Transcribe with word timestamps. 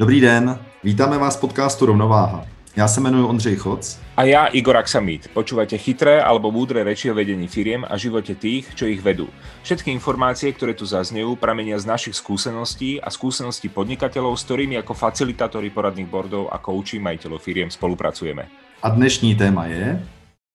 Dobrý 0.00 0.20
den, 0.20 0.58
vítáme 0.84 1.18
vás 1.18 1.36
v 1.36 1.40
podcastu 1.40 1.86
Rovnováha. 1.86 2.46
Já 2.76 2.88
se 2.88 3.00
jmenuji 3.00 3.24
Ondřej 3.28 3.56
Choc. 3.56 4.00
A 4.16 4.24
já 4.24 4.46
Igor 4.46 4.76
Aksamit. 4.76 5.28
Počúvate 5.28 5.76
chytré 5.76 6.24
alebo 6.24 6.48
múdre 6.48 6.80
reči 6.84 7.12
o 7.12 7.14
vedení 7.14 7.44
firiem 7.44 7.84
a 7.84 8.00
živote 8.00 8.32
tých, 8.32 8.72
čo 8.72 8.88
ich 8.88 9.04
vedú. 9.04 9.28
Všetky 9.60 9.92
informácie, 9.92 10.56
ktoré 10.56 10.72
tu 10.72 10.88
zaznejú, 10.88 11.36
pramenia 11.36 11.76
z 11.76 11.84
našich 11.84 12.16
skúseností 12.16 12.96
a 12.96 13.12
skúseností 13.12 13.68
podnikateľov, 13.68 14.40
s 14.40 14.48
ktorými 14.48 14.80
ako 14.80 14.96
facilitátori 14.96 15.68
poradných 15.68 16.08
bordov 16.08 16.48
a 16.48 16.56
kouči 16.56 16.96
majiteľov 16.96 17.44
firiem 17.44 17.68
spolupracujeme. 17.68 18.48
A 18.80 18.88
dnešní 18.88 19.36
téma 19.36 19.68
je 19.68 20.00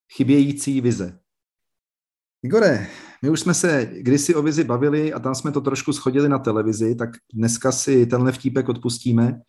chybějící 0.10 0.82
vize. 0.82 1.22
Igore, 2.42 2.88
my 3.22 3.30
už 3.30 3.40
jsme 3.40 3.54
se 3.54 3.90
kdysi 3.92 4.36
o 4.36 4.42
vizi 4.42 4.64
bavili 4.64 5.14
a 5.14 5.20
tam 5.20 5.36
jsme 5.36 5.52
to 5.52 5.62
trošku 5.62 5.94
schodili 5.94 6.30
na 6.30 6.40
televizi, 6.40 6.96
tak 6.96 7.10
dneska 7.34 7.72
si 7.72 8.06
tenhle 8.06 8.32
vtípek 8.32 8.70
odpustíme. 8.70 9.42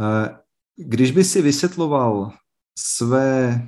Eh, 0.00 0.28
když 0.76 1.10
by 1.10 1.24
si 1.24 1.42
vysvětloval 1.42 2.32
své, 2.78 3.62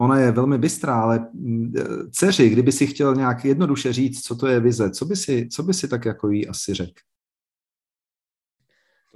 ona 0.00 0.18
je 0.18 0.32
velmi 0.32 0.58
bystrá, 0.58 1.00
ale 1.00 1.28
mm, 1.32 1.72
dceři, 2.10 2.48
kdyby 2.48 2.72
si 2.72 2.86
chtěl 2.86 3.14
nějak 3.14 3.44
jednoduše 3.44 3.92
říct, 3.92 4.22
co 4.22 4.36
to 4.36 4.46
je 4.46 4.60
vize, 4.60 4.90
co 4.90 5.04
by 5.04 5.16
si, 5.16 5.48
co 5.48 5.62
by 5.62 5.74
si 5.74 5.88
tak 5.88 6.04
jako 6.04 6.30
jí 6.30 6.48
asi 6.48 6.74
řekl? 6.74 7.00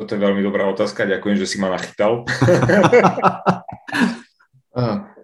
To 0.09 0.15
je 0.15 0.21
velmi 0.21 0.43
dobrá 0.43 0.67
otázka, 0.67 1.05
děkuji, 1.05 1.37
že 1.37 1.47
si 1.47 1.59
ma 1.59 1.71
nachytal. 1.71 2.25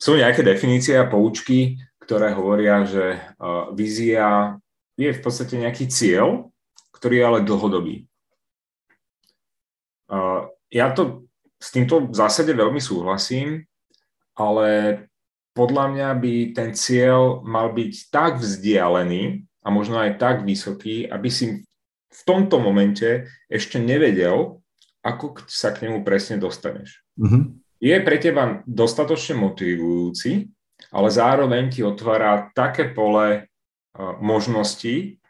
Sú 0.00 0.16
nejaké 0.16 0.40
definície 0.40 0.96
a 0.96 1.04
poučky, 1.04 1.76
ktoré 2.10 2.34
hovoria, 2.34 2.82
že 2.82 3.22
vízia 3.78 4.58
je 4.98 5.14
v 5.14 5.20
podstate 5.22 5.54
nejaký 5.54 5.86
cieľ, 5.86 6.50
ktorý 6.90 7.22
je 7.22 7.28
ale 7.30 7.46
dlhodobý. 7.46 8.10
Ja 10.74 10.90
to 10.90 11.30
s 11.62 11.70
týmto 11.70 12.10
v 12.10 12.14
zásade 12.18 12.50
veľmi 12.50 12.82
súhlasím, 12.82 13.62
ale 14.34 15.06
podľa 15.54 15.86
mňa 15.94 16.08
by 16.18 16.34
ten 16.50 16.74
cieľ 16.74 17.46
mal 17.46 17.70
byť 17.70 18.10
tak 18.10 18.42
vzdialený 18.42 19.46
a 19.62 19.70
možno 19.70 20.02
aj 20.02 20.18
tak 20.18 20.42
vysoký, 20.42 21.06
aby 21.06 21.30
si 21.30 21.62
v 22.10 22.20
tomto 22.26 22.58
momente 22.58 23.30
ešte 23.46 23.78
nevedel, 23.78 24.58
ako 25.06 25.46
sa 25.46 25.70
k 25.70 25.86
nemu 25.86 26.02
presne 26.02 26.42
dostaneš. 26.42 27.06
Mm-hmm 27.14 27.60
je 27.80 27.96
pre 28.04 28.20
teba 28.20 28.60
dostatočne 28.68 29.40
motivujúci, 29.40 30.52
ale 30.92 31.08
zároveň 31.10 31.70
ti 31.70 31.84
otvára 31.84 32.48
také 32.56 32.88
pole 32.88 33.44
uh, 33.44 34.16
možností, 34.20 35.20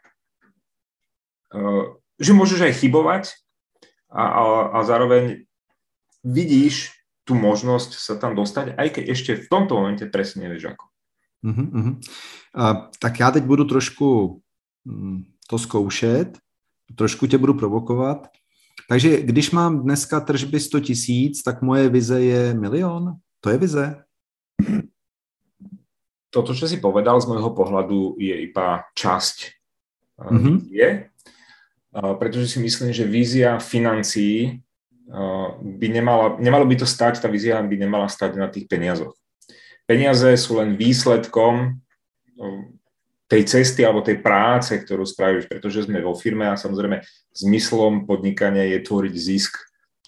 uh, 1.51 1.99
že 2.15 2.31
môžeš 2.31 2.71
aj 2.71 2.73
chybovať 2.79 3.23
a, 4.11 4.23
a, 4.23 4.43
a 4.75 4.79
zároveň 4.83 5.43
vidíš 6.23 6.93
tú 7.25 7.33
možnosť 7.37 7.97
sa 7.97 8.15
tam 8.17 8.35
dostať, 8.35 8.77
aj 8.77 8.87
keď 8.89 9.03
ešte 9.09 9.31
v 9.45 9.49
tomto 9.49 9.77
momente 9.77 10.05
presne 10.09 10.45
nevieš 10.45 10.73
ako. 10.75 10.85
Uh-huh, 11.41 11.67
uh-huh. 11.73 11.95
Uh, 12.53 12.89
tak 12.99 13.19
já 13.19 13.31
teď 13.31 13.43
budu 13.43 13.65
trošku 13.65 14.41
um, 14.85 15.25
to 15.47 15.57
zkoušet, 15.57 16.37
trošku 16.95 17.27
tě 17.27 17.37
budu 17.37 17.53
provokovat. 17.53 18.27
Takže 18.89 19.21
když 19.21 19.51
mám 19.51 19.83
dneska 19.83 20.19
tržby 20.19 20.59
100 20.59 20.79
tisíc, 20.79 21.43
tak 21.43 21.61
moje 21.61 21.89
vize 21.89 22.21
je 22.21 22.53
milion? 22.53 23.15
To 23.39 23.49
je 23.49 23.57
vize? 23.57 24.03
Toto, 26.31 26.55
čo 26.55 26.63
si 26.65 26.79
povedal 26.79 27.19
z 27.19 27.27
môjho 27.27 27.51
pohľadu, 27.51 28.15
je 28.15 28.35
iba 28.47 28.87
časť 28.95 29.37
mm-hmm. 30.15 30.55
je, 30.71 30.89
pretože 31.91 32.55
si 32.55 32.63
myslím, 32.63 32.95
že 32.95 33.03
vízia 33.03 33.59
financií 33.59 34.63
by 35.59 35.87
nemala, 35.91 36.39
nemalo 36.39 36.63
by 36.63 36.79
to 36.79 36.87
stať, 36.87 37.19
tá 37.19 37.27
vízia 37.27 37.59
by 37.59 37.75
nemala 37.75 38.07
stať 38.07 38.39
na 38.39 38.47
tých 38.47 38.71
peniazoch. 38.71 39.11
Peniaze 39.83 40.31
sú 40.39 40.55
len 40.63 40.79
výsledkom 40.79 41.83
tej 43.27 43.43
cesty 43.43 43.83
alebo 43.83 43.99
tej 43.99 44.23
práce, 44.23 44.71
ktorú 44.71 45.03
spravíš, 45.03 45.51
pretože 45.51 45.83
sme 45.83 45.99
vo 45.99 46.15
firme 46.15 46.47
a 46.47 46.55
samozrejme 46.55 47.03
zmyslom 47.35 48.07
podnikania 48.07 48.71
je 48.71 48.79
tvoriť 48.87 49.13
zisk 49.15 49.59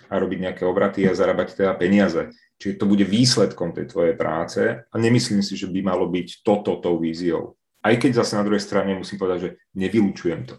a 0.07 0.19
robiť 0.19 0.39
nejaké 0.39 0.63
obraty 0.63 1.03
a 1.03 1.15
zarábať 1.15 1.59
teda 1.59 1.75
peniaze. 1.75 2.31
Čiže 2.63 2.79
to 2.79 2.87
bude 2.87 3.03
výsledkom 3.03 3.75
tej 3.75 3.91
tvojej 3.91 4.15
práce 4.15 4.63
a 4.87 4.95
nemyslím 4.95 5.43
si, 5.43 5.59
že 5.59 5.67
by 5.67 5.83
malo 5.83 6.07
byť 6.07 6.47
toto 6.47 6.79
tou 6.79 6.95
víziou. 6.95 7.59
Aj 7.83 7.91
keď 7.99 8.23
zase 8.23 8.39
na 8.39 8.47
druhej 8.47 8.63
strane 8.63 8.95
musím 8.95 9.19
povedať, 9.19 9.39
že 9.41 9.49
nevylučujem 9.75 10.47
to. 10.47 10.55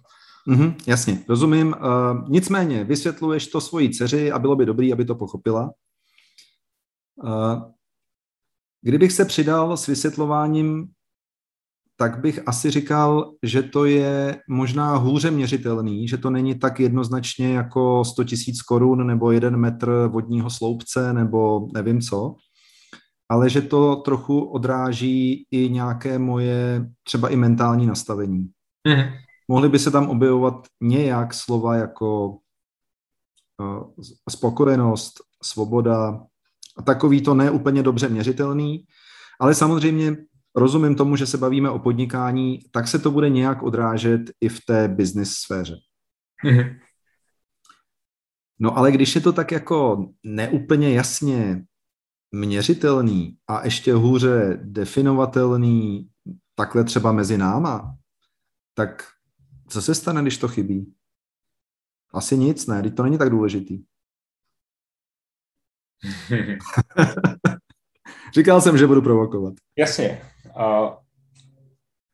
Mm-hmm, 0.48 0.74
jasně, 0.86 1.24
rozumím. 1.28 1.68
Uh, 1.68 2.28
nicméně, 2.28 2.84
vysvětluješ 2.84 3.46
to 3.46 3.60
svojí 3.60 3.90
dceři 3.90 4.32
a 4.32 4.38
bylo 4.38 4.56
by 4.56 4.66
dobrý, 4.66 4.92
aby 4.92 5.04
to 5.04 5.14
pochopila. 5.14 5.72
Uh, 7.24 7.62
kdybych 8.82 9.12
se 9.12 9.24
přidal 9.24 9.76
s 9.76 9.86
vysvětlováním 9.86 10.88
tak 11.96 12.20
bych 12.20 12.40
asi 12.46 12.70
říkal, 12.70 13.32
že 13.42 13.62
to 13.62 13.84
je 13.84 14.40
možná 14.48 14.96
hůře 14.96 15.30
měřitelný, 15.30 16.08
že 16.08 16.16
to 16.16 16.30
není 16.30 16.58
tak 16.58 16.80
jednoznačně 16.80 17.54
jako 17.54 18.04
100 18.04 18.24
tisíc 18.24 18.62
korun 18.62 19.06
nebo 19.06 19.32
jeden 19.32 19.56
metr 19.56 20.08
vodního 20.12 20.50
sloupce 20.50 21.12
nebo 21.12 21.68
nevím 21.74 22.00
co, 22.00 22.34
ale 23.28 23.50
že 23.50 23.62
to 23.62 23.96
trochu 23.96 24.40
odráží 24.40 25.46
i 25.50 25.68
nějaké 25.68 26.18
moje 26.18 26.86
třeba 27.02 27.28
i 27.28 27.36
mentální 27.36 27.86
nastavení. 27.86 28.50
Mm. 28.88 29.04
Mohly 29.48 29.68
by 29.68 29.78
se 29.78 29.90
tam 29.90 30.08
objevovat 30.08 30.66
nějak 30.82 31.34
slova 31.34 31.74
jako 31.74 32.28
uh, 33.60 33.90
spokojenost, 34.30 35.12
svoboda 35.42 36.20
a 36.76 36.82
takový 36.82 37.22
to 37.22 37.34
neúplně 37.34 37.82
dobře 37.82 38.08
měřitelný, 38.08 38.84
ale 39.40 39.54
samozřejmě 39.54 40.16
rozumím 40.54 40.94
tomu, 40.94 41.16
že 41.16 41.26
se 41.26 41.38
bavíme 41.38 41.70
o 41.70 41.78
podnikání, 41.78 42.58
tak 42.70 42.88
se 42.88 42.98
to 42.98 43.10
bude 43.10 43.28
nějak 43.28 43.62
odrážet 43.62 44.20
i 44.40 44.48
v 44.48 44.64
té 44.66 44.88
business 44.88 45.32
sféře. 45.32 45.76
Mm-hmm. 46.44 46.78
No 48.58 48.78
ale 48.78 48.92
když 48.92 49.14
je 49.14 49.20
to 49.20 49.32
tak 49.32 49.52
jako 49.52 50.08
neúplně 50.22 50.94
jasně 50.94 51.64
měřitelný 52.32 53.36
a 53.48 53.64
ještě 53.64 53.94
hůře 53.94 54.60
definovatelný 54.62 56.08
takhle 56.54 56.84
třeba 56.84 57.12
mezi 57.12 57.38
náma, 57.38 57.96
tak 58.74 59.08
co 59.68 59.82
se 59.82 59.94
stane, 59.94 60.22
když 60.22 60.38
to 60.38 60.48
chybí? 60.48 60.94
Asi 62.14 62.38
nic, 62.38 62.66
ne? 62.66 62.90
To 62.90 63.02
není 63.02 63.18
tak 63.18 63.30
důležitý. 63.30 63.84
Říkal 68.34 68.60
jsem, 68.60 68.78
že 68.78 68.86
budu 68.86 69.02
provokovat. 69.02 69.54
Jasně. 69.76 70.33
Uh, 70.54 70.96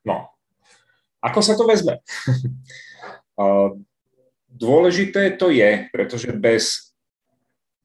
no, 0.03 0.33
ako 1.21 1.41
sa 1.45 1.53
to 1.55 1.69
vezme? 1.69 2.01
uh, 3.41 3.77
dôležité 4.49 5.37
to 5.37 5.53
je, 5.53 5.93
pretože 5.93 6.33
bez 6.33 6.91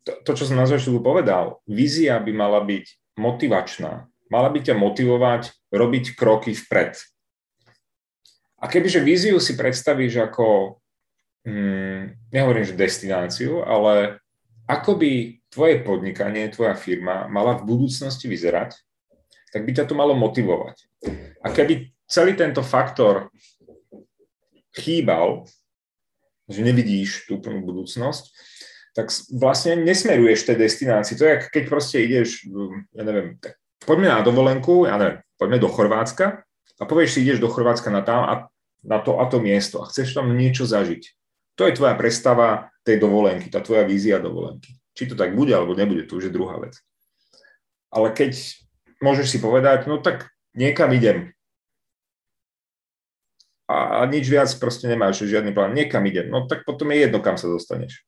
to, 0.06 0.12
to 0.22 0.32
čo 0.38 0.48
som 0.48 0.62
na 0.62 0.70
začiatku 0.70 1.02
povedal, 1.02 1.60
vízia 1.66 2.22
by 2.22 2.32
mala 2.32 2.62
byť 2.62 3.18
motivačná. 3.18 4.06
Mala 4.30 4.50
by 4.54 4.60
ťa 4.62 4.76
motivovať 4.78 5.50
robiť 5.74 6.06
kroky 6.14 6.54
vpred. 6.54 6.94
A 8.62 8.66
kebyže 8.70 9.02
víziu 9.02 9.38
si 9.42 9.58
predstavíš 9.58 10.30
ako, 10.32 10.78
hm, 11.46 12.32
nehovorím, 12.32 12.66
že 12.66 12.78
destináciu, 12.78 13.66
ale 13.66 14.22
ako 14.66 14.98
by 14.98 15.42
tvoje 15.50 15.82
podnikanie, 15.86 16.50
tvoja 16.50 16.74
firma 16.74 17.30
mala 17.30 17.58
v 17.62 17.66
budúcnosti 17.70 18.26
vyzerať, 18.26 18.78
tak 19.56 19.64
by 19.64 19.72
ťa 19.72 19.88
to 19.88 19.96
malo 19.96 20.12
motivovať. 20.20 20.76
A 21.40 21.48
keby 21.48 21.96
celý 22.12 22.36
tento 22.36 22.60
faktor 22.60 23.32
chýbal, 24.76 25.48
že 26.52 26.60
nevidíš 26.60 27.24
tú 27.24 27.40
plnú 27.40 27.64
budúcnosť, 27.64 28.36
tak 28.92 29.08
vlastne 29.32 29.80
nesmeruješ 29.80 30.44
tej 30.44 30.60
destinácii. 30.60 31.16
To 31.16 31.24
je, 31.24 31.36
keď 31.48 31.64
proste 31.72 32.04
ideš, 32.04 32.44
ja 32.92 33.04
neviem, 33.08 33.40
tak 33.40 33.56
poďme 33.80 34.12
na 34.12 34.20
dovolenku, 34.20 34.92
ja 34.92 35.00
neviem, 35.00 35.24
poďme 35.40 35.64
do 35.64 35.72
Chorvátska 35.72 36.44
a 36.76 36.84
povieš 36.84 37.16
si, 37.16 37.24
ideš 37.24 37.40
do 37.40 37.48
Chorvátska 37.48 37.88
na, 37.88 38.04
tam 38.04 38.28
a, 38.28 38.36
na 38.84 39.00
to 39.00 39.24
a 39.24 39.26
to 39.32 39.40
miesto 39.40 39.80
a 39.80 39.88
chceš 39.88 40.20
tam 40.20 40.36
niečo 40.36 40.68
zažiť. 40.68 41.16
To 41.56 41.64
je 41.64 41.80
tvoja 41.80 41.96
predstava 41.96 42.76
tej 42.84 43.00
dovolenky, 43.00 43.48
tá 43.48 43.64
tvoja 43.64 43.88
vízia 43.88 44.20
dovolenky. 44.20 44.76
Či 44.92 45.12
to 45.12 45.16
tak 45.16 45.32
bude 45.32 45.56
alebo 45.56 45.76
nebude, 45.76 46.04
to 46.04 46.20
už 46.20 46.28
je 46.28 46.36
druhá 46.36 46.60
vec. 46.60 46.76
Ale 47.92 48.12
keď 48.12 48.36
môžeš 49.06 49.30
si 49.30 49.38
povedať, 49.38 49.86
no 49.86 50.02
tak 50.02 50.34
niekam 50.58 50.90
idem. 50.98 51.30
A, 53.70 54.02
a 54.02 54.10
nič 54.10 54.26
viac 54.26 54.50
proste 54.58 54.90
nemáš, 54.90 55.22
žiadny 55.26 55.54
plán, 55.54 55.78
niekam 55.78 56.02
idem. 56.10 56.30
No 56.34 56.50
tak 56.50 56.66
potom 56.66 56.90
je 56.90 57.06
jedno, 57.06 57.22
kam 57.22 57.38
sa 57.38 57.46
dostaneš. 57.46 58.02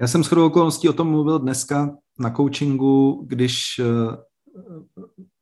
Já 0.00 0.06
jsem 0.08 0.24
shodou 0.24 0.46
okolností 0.46 0.88
o 0.88 0.92
tom 0.92 1.10
mluvil 1.10 1.38
dneska 1.38 1.96
na 2.18 2.30
coachingu, 2.30 3.24
když 3.28 3.78
uh, 3.78 4.14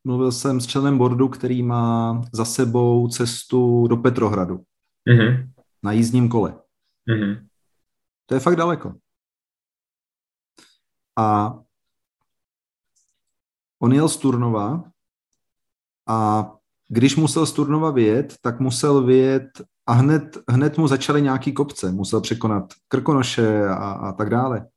mluvil 0.05 0.33
jsem 0.33 0.61
s 0.61 0.67
členem 0.67 0.99
boardu, 0.99 1.29
který 1.29 1.63
má 1.63 2.23
za 2.33 2.45
sebou 2.45 3.09
cestu 3.09 3.87
do 3.87 3.97
Petrohradu 3.97 4.65
mm-hmm. 5.09 5.51
na 5.83 5.93
jízdním 5.93 6.29
kole. 6.29 6.59
Mm-hmm. 7.09 7.47
To 8.27 8.35
je 8.35 8.41
fakt 8.41 8.57
daleko. 8.57 8.95
A 11.19 11.59
on 13.83 13.93
jel 13.93 14.09
z 14.09 14.17
Turnova 14.17 14.91
a 16.09 16.51
když 16.89 17.17
musel 17.17 17.47
z 17.47 17.53
Turnova 17.53 17.91
vyjet, 17.91 18.35
tak 18.41 18.61
musel 18.61 19.05
vyjet 19.05 19.49
a 19.87 19.93
hned, 19.93 20.39
hned 20.49 20.79
mu 20.79 20.89
začaly 20.89 21.23
nějaký 21.23 21.53
kopce. 21.53 21.93
Musel 21.93 22.21
překonat 22.21 22.75
Krkonoše 22.89 23.69
a, 23.69 23.75
a 23.75 24.13
tak 24.13 24.31
dále. 24.31 24.69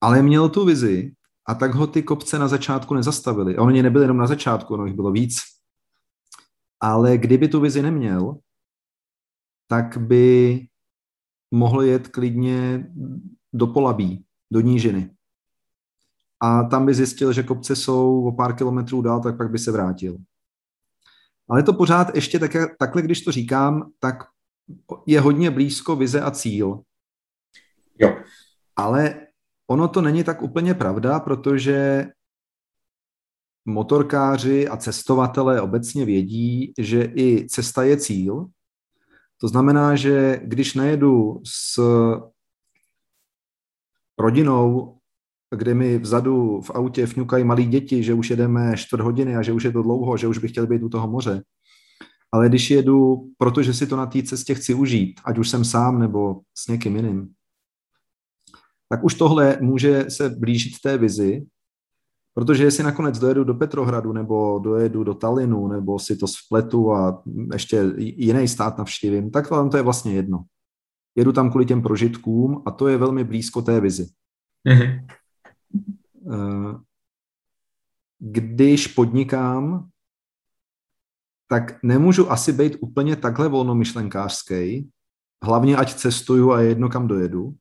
Ale 0.00 0.22
měl 0.22 0.48
tu 0.48 0.64
vizi 0.64 1.12
a 1.46 1.54
tak 1.54 1.74
ho 1.74 1.86
ty 1.86 2.02
kopce 2.02 2.38
na 2.38 2.48
začátku 2.48 2.94
nezastavili. 2.94 3.56
A 3.56 3.62
oni 3.62 3.82
nebyli 3.82 4.04
jenom 4.04 4.16
na 4.16 4.26
začátku, 4.26 4.74
ono 4.74 4.86
jich 4.86 4.94
bylo 4.94 5.12
víc. 5.12 5.40
Ale 6.80 7.18
kdyby 7.18 7.48
tu 7.48 7.60
vizi 7.60 7.82
neměl, 7.82 8.38
tak 9.66 9.96
by 9.98 10.60
mohl 11.50 11.82
jet 11.82 12.08
klidně 12.08 12.90
do 13.52 13.66
Polabí, 13.66 14.24
do 14.52 14.60
Nížiny. 14.60 15.10
A 16.40 16.62
tam 16.62 16.86
by 16.86 16.94
zjistil, 16.94 17.32
že 17.32 17.42
kopce 17.42 17.76
jsou 17.76 18.24
o 18.24 18.32
pár 18.32 18.56
kilometrů 18.56 19.02
dál, 19.02 19.20
tak 19.20 19.36
pak 19.36 19.50
by 19.50 19.58
se 19.58 19.72
vrátil. 19.72 20.16
Ale 21.48 21.62
to 21.62 21.72
pořád 21.72 22.14
ještě 22.14 22.38
tak, 22.38 22.50
takhle, 22.78 23.02
když 23.02 23.20
to 23.20 23.32
říkám, 23.32 23.90
tak 23.98 24.24
je 25.06 25.20
hodně 25.20 25.50
blízko 25.50 25.96
vize 25.96 26.20
a 26.20 26.30
cíl. 26.30 26.80
Jo. 27.98 28.16
Ale 28.76 29.26
ono 29.66 29.88
to 29.88 30.00
není 30.00 30.24
tak 30.24 30.42
úplně 30.42 30.74
pravda, 30.74 31.20
protože 31.20 32.06
motorkáři 33.64 34.68
a 34.68 34.76
cestovatelé 34.76 35.60
obecně 35.60 36.04
vědí, 36.04 36.72
že 36.78 37.12
i 37.16 37.46
cesta 37.48 37.82
je 37.82 37.96
cíl. 37.96 38.46
To 39.40 39.48
znamená, 39.48 39.96
že 39.96 40.40
když 40.44 40.74
najedu 40.74 41.40
s 41.44 41.80
rodinou, 44.18 44.97
kde 45.56 45.74
mi 45.74 45.98
vzadu 45.98 46.60
v 46.60 46.70
autě 46.70 47.06
fňukají 47.06 47.44
malí 47.44 47.66
děti, 47.66 48.02
že 48.02 48.14
už 48.14 48.30
jedeme 48.30 48.76
čtvrt 48.76 49.00
hodiny 49.00 49.36
a 49.36 49.42
že 49.42 49.52
už 49.52 49.64
je 49.64 49.72
to 49.72 49.82
dlouho, 49.82 50.16
že 50.16 50.26
už 50.26 50.38
bych 50.38 50.50
chtěl 50.50 50.66
být 50.66 50.82
u 50.82 50.88
toho 50.88 51.08
moře. 51.08 51.42
Ale 52.32 52.48
když 52.48 52.70
jedu, 52.70 53.30
protože 53.38 53.74
si 53.74 53.86
to 53.86 53.96
na 53.96 54.06
té 54.06 54.22
cestě 54.22 54.54
chci 54.54 54.74
užít, 54.74 55.20
ať 55.24 55.38
už 55.38 55.48
jsem 55.48 55.64
sám 55.64 55.98
nebo 55.98 56.40
s 56.54 56.68
někým 56.68 56.96
jiným, 56.96 57.28
tak 58.88 59.04
už 59.04 59.14
tohle 59.14 59.58
může 59.60 60.04
se 60.08 60.30
blížit 60.30 60.72
té 60.82 60.98
vizi, 60.98 61.46
protože 62.34 62.64
jestli 62.64 62.84
nakonec 62.84 63.18
dojedu 63.18 63.44
do 63.44 63.54
Petrohradu 63.54 64.12
nebo 64.12 64.58
dojedu 64.58 65.04
do 65.04 65.14
Talinu 65.14 65.68
nebo 65.68 65.98
si 65.98 66.16
to 66.16 66.26
spletu 66.26 66.92
a 66.92 67.22
ještě 67.52 67.84
jiný 67.96 68.48
stát 68.48 68.78
navštívím, 68.78 69.30
tak 69.30 69.50
vám 69.50 69.70
to 69.70 69.76
je 69.76 69.82
vlastně 69.82 70.12
jedno. 70.12 70.44
Jedu 71.16 71.32
tam 71.32 71.50
kvůli 71.50 71.66
těm 71.66 71.82
prožitkům 71.82 72.62
a 72.66 72.70
to 72.70 72.88
je 72.88 72.96
velmi 72.96 73.24
blízko 73.24 73.62
té 73.62 73.80
vizi. 73.80 74.06
Mm-hmm. 74.68 75.06
Když 78.18 78.86
podnikám, 78.86 79.88
tak 81.48 81.82
nemůžu 81.82 82.32
asi 82.32 82.52
být 82.52 82.76
úplně 82.80 83.16
takhle 83.16 83.48
volnomyšlenkářský, 83.48 84.90
hlavně 85.44 85.76
ať 85.76 85.94
cestuju 85.94 86.52
a 86.52 86.60
je 86.60 86.68
jedno, 86.68 86.88
kam 86.88 87.08
dojedu. 87.08 87.54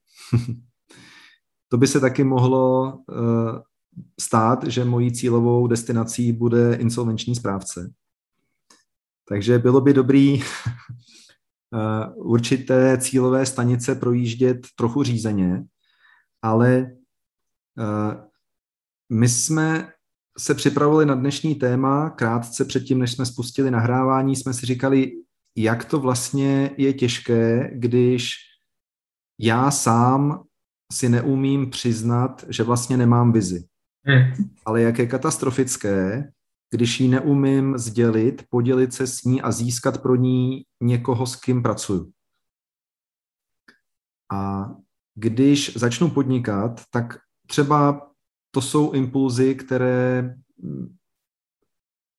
to 1.69 1.77
by 1.77 1.87
se 1.87 1.99
taky 1.99 2.23
mohlo 2.23 2.97
uh, 2.97 3.59
stát, 4.19 4.63
že 4.63 4.85
mojí 4.85 5.11
cílovou 5.11 5.67
destinací 5.67 6.31
bude 6.31 6.75
insolvenční 6.75 7.35
správce. 7.35 7.93
Takže 9.29 9.59
bylo 9.59 9.81
by 9.81 9.93
dobrý 9.93 10.41
uh, 10.41 10.45
určité 12.31 12.97
cílové 12.97 13.45
stanice 13.45 13.95
projíždět 13.95 14.67
trochu 14.75 15.03
řízeně, 15.03 15.63
ale 16.41 16.91
my 19.09 19.29
jsme 19.29 19.91
se 20.37 20.55
připravili 20.55 21.05
na 21.05 21.15
dnešní 21.15 21.55
téma, 21.55 22.09
krátce 22.09 22.65
předtím, 22.65 22.99
než 22.99 23.11
jsme 23.11 23.25
spustili 23.25 23.71
nahrávání, 23.71 24.35
jsme 24.35 24.53
si 24.53 24.65
říkali, 24.65 25.11
jak 25.57 25.85
to 25.85 25.99
vlastně 25.99 26.71
je 26.77 26.93
těžké, 26.93 27.71
když 27.73 28.35
já 29.39 29.71
sám 29.71 30.43
si 30.93 31.09
neumím 31.09 31.69
přiznat, 31.69 32.45
že 32.49 32.63
vlastně 32.63 32.97
nemám 32.97 33.31
vizi. 33.31 33.67
Hmm. 34.05 34.49
Ale 34.65 34.81
jak 34.81 34.99
je 34.99 35.07
katastrofické, 35.07 36.31
když 36.71 36.99
ji 36.99 37.07
neumím 37.07 37.77
sdělit, 37.77 38.45
podělit 38.49 38.93
se 38.93 39.07
s 39.07 39.23
ní 39.23 39.41
a 39.41 39.51
získat 39.51 40.01
pro 40.01 40.15
ní 40.15 40.63
někoho, 40.81 41.27
s 41.27 41.35
kým 41.35 41.63
pracuju. 41.63 42.11
A 44.31 44.69
když 45.15 45.77
začnu 45.77 46.09
podnikat, 46.09 46.81
tak 46.91 47.17
třeba 47.47 48.11
to 48.51 48.61
jsou 48.61 48.91
impulzy, 48.91 49.55
které 49.55 50.35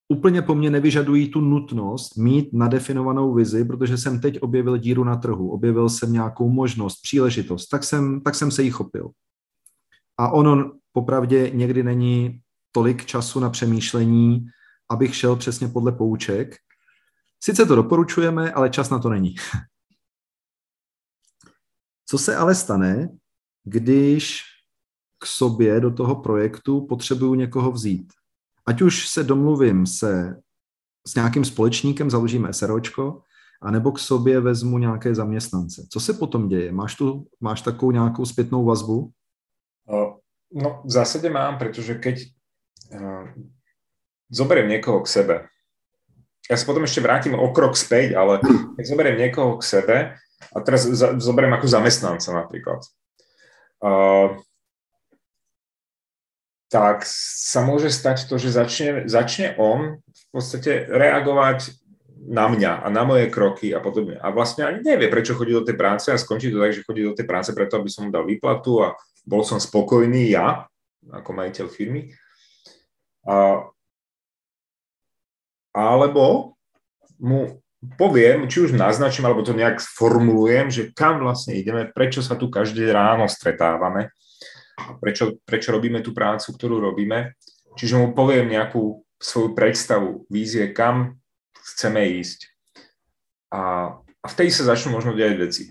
úplně 0.08 0.42
po 0.42 0.54
mně 0.54 0.70
nevyžadují 0.70 1.30
tu 1.30 1.40
nutnost 1.40 2.16
mít 2.16 2.52
nadefinovanou 2.52 3.34
vizi, 3.34 3.64
protože 3.64 3.98
jsem 3.98 4.20
teď 4.20 4.40
objevil 4.40 4.76
díru 4.76 5.04
na 5.04 5.16
trhu, 5.16 5.50
objevil 5.50 5.88
jsem 5.88 6.12
nějakou 6.12 6.48
možnost, 6.48 7.02
příležitost, 7.02 7.66
tak 7.66 7.84
jsem, 7.84 8.20
tak 8.20 8.34
jsem 8.34 8.50
se 8.50 8.62
jí 8.62 8.70
chopil. 8.70 9.10
A 10.18 10.30
ono 10.30 10.72
popravdě 10.92 11.50
někdy 11.50 11.82
není 11.82 12.40
tolik 12.72 13.06
času 13.06 13.40
na 13.40 13.50
přemýšlení, 13.50 14.46
abych 14.90 15.16
šel 15.16 15.36
přesně 15.36 15.68
podle 15.68 15.92
pouček. 15.92 16.56
Sice 17.40 17.66
to 17.66 17.76
doporučujeme, 17.76 18.52
ale 18.52 18.70
čas 18.70 18.90
na 18.90 18.98
to 18.98 19.10
není. 19.10 19.34
Co 22.06 22.18
se 22.18 22.36
ale 22.36 22.54
stane, 22.54 23.08
když 23.64 24.42
k 25.18 25.26
sobě 25.26 25.80
do 25.80 25.90
toho 25.90 26.16
projektu 26.16 26.86
potřebuju 26.86 27.34
někoho 27.34 27.72
vzít? 27.72 28.12
ať 28.68 28.82
už 28.82 29.08
se 29.08 29.24
domluvím 29.24 29.86
se 29.86 30.36
s 31.06 31.14
nějakým 31.14 31.44
společníkem, 31.44 32.10
založíme 32.10 32.52
SROčko, 32.52 33.22
anebo 33.62 33.92
k 33.92 33.98
sobě 33.98 34.40
vezmu 34.40 34.78
nějaké 34.78 35.14
zaměstnance. 35.14 35.86
Co 35.90 36.00
se 36.00 36.12
potom 36.12 36.48
děje? 36.48 36.72
Máš, 36.72 36.94
tu, 36.94 37.26
máš 37.40 37.62
takovou 37.62 37.92
nějakou 37.92 38.24
zpětnou 38.24 38.64
vazbu? 38.64 39.10
No, 40.52 40.82
v 40.84 40.90
zásade 40.90 41.30
mám, 41.30 41.58
pretože 41.58 41.94
keď 41.94 42.24
uh, 42.92 43.28
zoberiem 44.32 44.68
niekoho 44.68 45.04
k 45.04 45.08
sebe, 45.08 45.36
ja 46.48 46.56
sa 46.56 46.64
potom 46.64 46.88
ešte 46.88 47.04
vrátim 47.04 47.36
o 47.36 47.52
krok 47.52 47.76
späť, 47.76 48.16
ale 48.16 48.40
keď 48.76 48.84
zoberiem 48.88 49.20
niekoho 49.20 49.60
k 49.60 49.64
sebe, 49.64 49.96
a 50.48 50.56
teraz 50.64 50.88
za, 50.88 51.20
zoberiem 51.20 51.52
ako 51.52 51.68
zamestnanca 51.68 52.32
napríklad, 52.32 52.80
uh, 53.84 54.40
tak 56.68 57.04
sa 57.08 57.64
môže 57.64 57.88
stať 57.88 58.28
to, 58.28 58.36
že 58.36 58.52
začne, 58.52 59.08
začne 59.08 59.56
on 59.56 60.04
v 60.04 60.24
podstate 60.28 60.84
reagovať 60.84 61.72
na 62.28 62.44
mňa 62.44 62.84
a 62.84 62.86
na 62.92 63.08
moje 63.08 63.32
kroky 63.32 63.72
a 63.72 63.80
podobne. 63.80 64.20
A 64.20 64.28
vlastne 64.28 64.68
ani 64.68 64.84
nevie, 64.84 65.08
prečo 65.08 65.32
chodí 65.32 65.56
do 65.56 65.64
tej 65.64 65.80
práce 65.80 66.12
a 66.12 66.20
skončí 66.20 66.52
to 66.52 66.60
tak, 66.60 66.76
že 66.76 66.84
chodí 66.84 67.00
do 67.08 67.16
tej 67.16 67.24
práce 67.24 67.50
preto, 67.56 67.80
aby 67.80 67.88
som 67.88 68.06
mu 68.06 68.10
dal 68.12 68.28
výplatu 68.28 68.84
a 68.84 68.92
bol 69.24 69.40
som 69.40 69.56
spokojný 69.56 70.28
ja, 70.28 70.68
ako 71.08 71.30
majiteľ 71.32 71.66
firmy. 71.72 72.12
A, 73.24 73.64
alebo 75.72 76.56
mu 77.16 77.64
poviem, 77.96 78.44
či 78.44 78.68
už 78.68 78.76
naznačím, 78.76 79.24
alebo 79.24 79.40
to 79.40 79.56
nejak 79.56 79.80
formulujem, 79.80 80.68
že 80.68 80.82
kam 80.92 81.24
vlastne 81.24 81.56
ideme, 81.56 81.88
prečo 81.88 82.20
sa 82.20 82.36
tu 82.36 82.52
každé 82.52 82.92
ráno 82.92 83.24
stretávame 83.24 84.12
prečo, 85.00 85.38
prečo 85.42 85.74
robíme 85.74 86.00
tú 86.00 86.14
prácu, 86.14 86.54
ktorú 86.54 86.78
robíme. 86.82 87.34
Čiže 87.78 87.98
mu 87.98 88.14
poviem 88.14 88.50
nejakú 88.50 89.02
svoju 89.18 89.54
predstavu, 89.54 90.26
vízie, 90.30 90.70
kam 90.70 91.18
chceme 91.74 92.06
ísť. 92.22 92.50
A, 93.50 93.94
a 93.98 94.26
vtedy 94.30 94.50
sa 94.54 94.70
začnú 94.70 94.94
možno 94.94 95.14
diať 95.14 95.34
veci. 95.38 95.64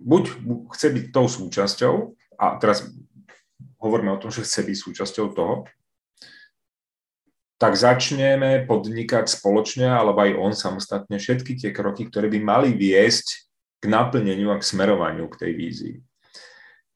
Buď 0.00 0.40
chce 0.72 0.86
byť 0.92 1.04
tou 1.12 1.28
súčasťou, 1.28 1.94
a 2.40 2.56
teraz 2.56 2.88
hovoríme 3.80 4.12
o 4.12 4.20
tom, 4.20 4.32
že 4.32 4.44
chce 4.44 4.64
byť 4.64 4.76
súčasťou 4.76 5.26
toho, 5.36 5.68
tak 7.60 7.76
začneme 7.76 8.64
podnikať 8.64 9.28
spoločne, 9.28 9.84
alebo 9.84 10.24
aj 10.24 10.32
on 10.40 10.52
samostatne, 10.56 11.20
všetky 11.20 11.60
tie 11.60 11.70
kroky, 11.76 12.08
ktoré 12.08 12.32
by 12.32 12.40
mali 12.40 12.72
viesť 12.72 13.52
k 13.80 13.84
naplneniu 13.84 14.48
a 14.52 14.56
k 14.56 14.64
smerovaniu 14.64 15.28
k 15.28 15.44
tej 15.44 15.52
vízii. 15.56 15.96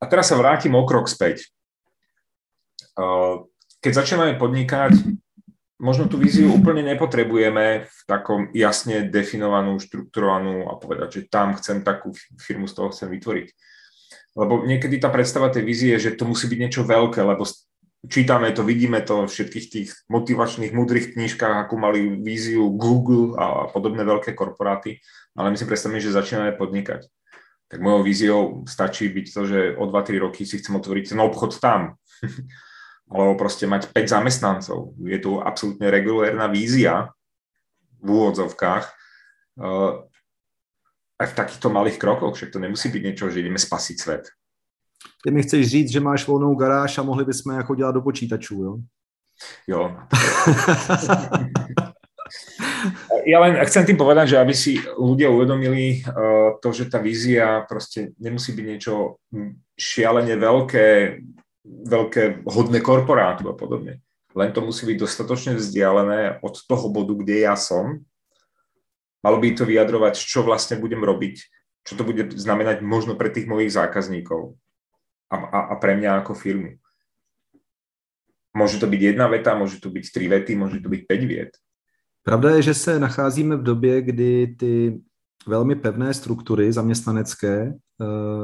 A 0.01 0.09
teraz 0.09 0.33
sa 0.33 0.41
vrátim 0.41 0.73
o 0.73 0.85
krok 0.89 1.09
späť. 1.09 1.53
Keď 3.85 3.93
začíname 3.93 4.39
podnikať, 4.39 4.97
možno 5.83 6.07
tú 6.07 6.17
víziu 6.17 6.49
úplne 6.49 6.81
nepotrebujeme 6.87 7.85
v 7.85 7.99
takom 8.07 8.49
jasne 8.55 9.05
definovanú, 9.05 9.77
štrukturovanú 9.83 10.71
a 10.71 10.79
povedať, 10.79 11.21
že 11.21 11.21
tam 11.29 11.53
chcem 11.59 11.83
takú 11.85 12.15
firmu, 12.41 12.71
z 12.71 12.75
toho 12.79 12.89
chcem 12.95 13.11
vytvoriť. 13.11 13.49
Lebo 14.35 14.67
niekedy 14.67 14.99
tá 14.99 15.11
predstava 15.11 15.51
tej 15.51 15.63
vízie 15.63 15.95
že 16.01 16.17
to 16.17 16.27
musí 16.27 16.49
byť 16.51 16.59
niečo 16.59 16.83
veľké, 16.83 17.23
lebo 17.23 17.47
čítame 18.09 18.51
to, 18.57 18.65
vidíme 18.67 19.01
to 19.05 19.27
v 19.27 19.31
všetkých 19.31 19.67
tých 19.71 19.91
motivačných, 20.11 20.75
múdrych 20.75 21.15
knížkach, 21.15 21.69
ako 21.69 21.75
mali 21.77 22.01
víziu 22.23 22.71
Google 22.75 23.39
a 23.39 23.69
podobné 23.71 24.03
veľké 24.03 24.33
korporáty, 24.33 24.99
ale 25.37 25.53
my 25.53 25.57
si 25.59 25.69
predstavíme, 25.69 26.03
že 26.03 26.15
začíname 26.15 26.57
podnikať. 26.57 27.07
tak 27.69 27.81
mojou 27.83 28.07
víziou 28.07 28.41
stačí 28.71 29.11
byť 29.11 29.27
to, 29.35 29.41
že 29.51 29.59
o 29.75 29.85
2-3 29.91 30.23
roky 30.23 30.47
si 30.47 30.63
chcem 30.63 30.79
otvoriť 30.79 31.11
ten 31.11 31.21
obchod 31.21 31.59
tam. 31.59 31.99
Alebo 33.11 33.37
proste 33.37 33.69
mať 33.69 33.93
5 33.93 34.09
zamestnancov. 34.09 34.97
Je 35.05 35.19
tu 35.21 35.41
absolútne 35.41 35.91
regulérna 35.93 36.49
vízia 36.49 37.13
v 38.01 38.09
úvodzovkách. 38.09 38.85
Uh, 39.61 40.09
aj 41.21 41.27
v 41.31 41.39
takýchto 41.39 41.71
malých 41.71 41.99
krokoch, 41.99 42.35
však 42.35 42.51
to 42.51 42.59
nemusí 42.59 42.91
byť 42.91 43.03
niečo, 43.03 43.31
že 43.31 43.41
ideme 43.41 43.59
spasiť 43.59 43.97
svet. 44.01 44.25
Ty 45.23 45.31
mi 45.31 45.43
chceš 45.43 45.69
říct, 45.69 45.93
že 45.93 46.01
máš 46.01 46.27
volnou 46.27 46.55
garáž 46.55 46.99
a 46.99 47.03
mohli 47.03 47.25
bychom 47.25 47.55
jako 47.55 47.75
dělat 47.75 47.93
do 47.93 48.03
počítačů, 48.03 48.63
jo? 48.63 48.77
Jo. 49.67 49.97
ja 53.27 53.39
len 53.41 53.57
chcem 53.67 53.85
tým 53.87 53.97
povedať, 53.97 54.37
že 54.37 54.41
aby 54.41 54.55
si 54.55 54.79
ľudia 54.97 55.29
uvedomili 55.33 56.05
uh, 56.05 56.57
to, 56.61 56.73
že 56.73 56.87
tá 56.87 56.99
vízia 57.01 57.65
proste 57.67 58.13
nemusí 58.21 58.53
byť 58.53 58.65
niečo 58.65 59.19
šialene 59.75 60.37
veľké, 60.37 61.19
veľké 61.65 62.45
hodné 62.45 62.85
korporátu 62.85 63.49
a 63.49 63.57
podobne. 63.57 64.05
Len 64.35 64.51
to 64.53 64.61
musí 64.61 64.85
byť 64.87 64.99
dostatočne 64.99 65.53
vzdialené 65.57 66.43
od 66.43 66.55
toho 66.67 66.91
bodu, 66.91 67.15
kde 67.15 67.47
ja 67.47 67.57
som. 67.57 68.03
Malo 69.25 69.41
by 69.41 69.57
to 69.57 69.65
vyjadrovať, 69.65 70.21
čo 70.21 70.45
vlastne 70.45 70.77
budem 70.77 71.01
robiť, 71.01 71.37
čo 71.87 71.93
to 71.97 72.05
bude 72.05 72.37
znamenať 72.37 72.85
možno 72.85 73.17
pre 73.17 73.33
tých 73.33 73.49
mojich 73.49 73.73
zákazníkov 73.73 74.59
a, 75.33 75.37
a, 75.37 75.59
a 75.73 75.75
pre 75.81 75.97
mňa 75.97 76.21
ako 76.21 76.35
firmu. 76.35 76.77
Môže 78.55 78.79
to 78.79 78.87
byť 78.87 79.01
jedna 79.01 79.27
veta, 79.27 79.57
môže 79.59 79.81
to 79.81 79.91
byť 79.91 80.05
tri 80.13 80.29
vety, 80.29 80.53
môže 80.55 80.79
to 80.79 80.89
byť 80.93 81.03
päť 81.09 81.23
viet. 81.27 81.53
Pravda 82.23 82.57
je, 82.57 82.63
že 82.63 82.75
se 82.75 82.99
nacházíme 82.99 83.57
v 83.57 83.63
době, 83.63 84.03
kdy 84.03 84.47
ty 84.47 85.01
velmi 85.47 85.75
pevné 85.77 86.15
struktury 86.15 86.73
zaměstnanecké, 86.73 87.75
eh, 88.01 88.44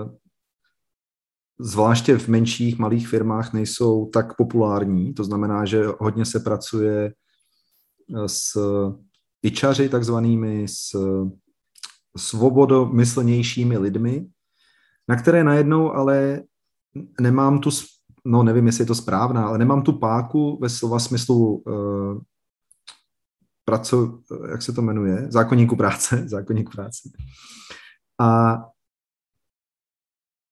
zvláště 1.63 2.19
v 2.19 2.29
menších, 2.29 2.79
malých 2.79 3.09
firmách, 3.09 3.53
nejsou 3.53 4.07
tak 4.07 4.37
populární. 4.37 5.15
To 5.15 5.25
znamená, 5.25 5.65
že 5.65 5.85
hodně 5.99 6.25
se 6.25 6.41
pracuje 6.41 7.13
eh, 8.17 8.29
s 8.29 8.57
ičaři 9.43 9.89
takzvanými, 9.89 10.69
s 10.69 10.97
svobodomyslnějšími 12.17 13.79
lidmi, 13.79 14.27
na 15.09 15.17
které 15.17 15.45
najednou 15.45 15.93
ale 15.93 16.43
nemám 17.21 17.59
tu, 17.59 17.71
no 18.25 18.43
nevím, 18.43 18.67
jestli 18.67 18.83
je 18.83 18.87
to 18.87 18.95
správná, 18.95 19.47
ale 19.47 19.59
nemám 19.59 19.83
tu 19.83 19.93
páku 19.93 20.59
ve 20.63 20.69
slova 20.69 20.99
smyslu 20.99 21.57
uh, 21.57 22.21
praco, 23.65 24.19
jak 24.51 24.63
se 24.63 24.73
to 24.73 24.83
jmenuje, 24.83 25.27
zákonníku 25.31 25.77
práce, 25.77 26.23
zákonník 26.29 26.71
práce. 26.71 27.09
A 28.21 28.59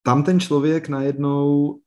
tam 0.03 0.23
ten 0.23 0.41
člověk 0.41 0.89
najednou 0.89 1.79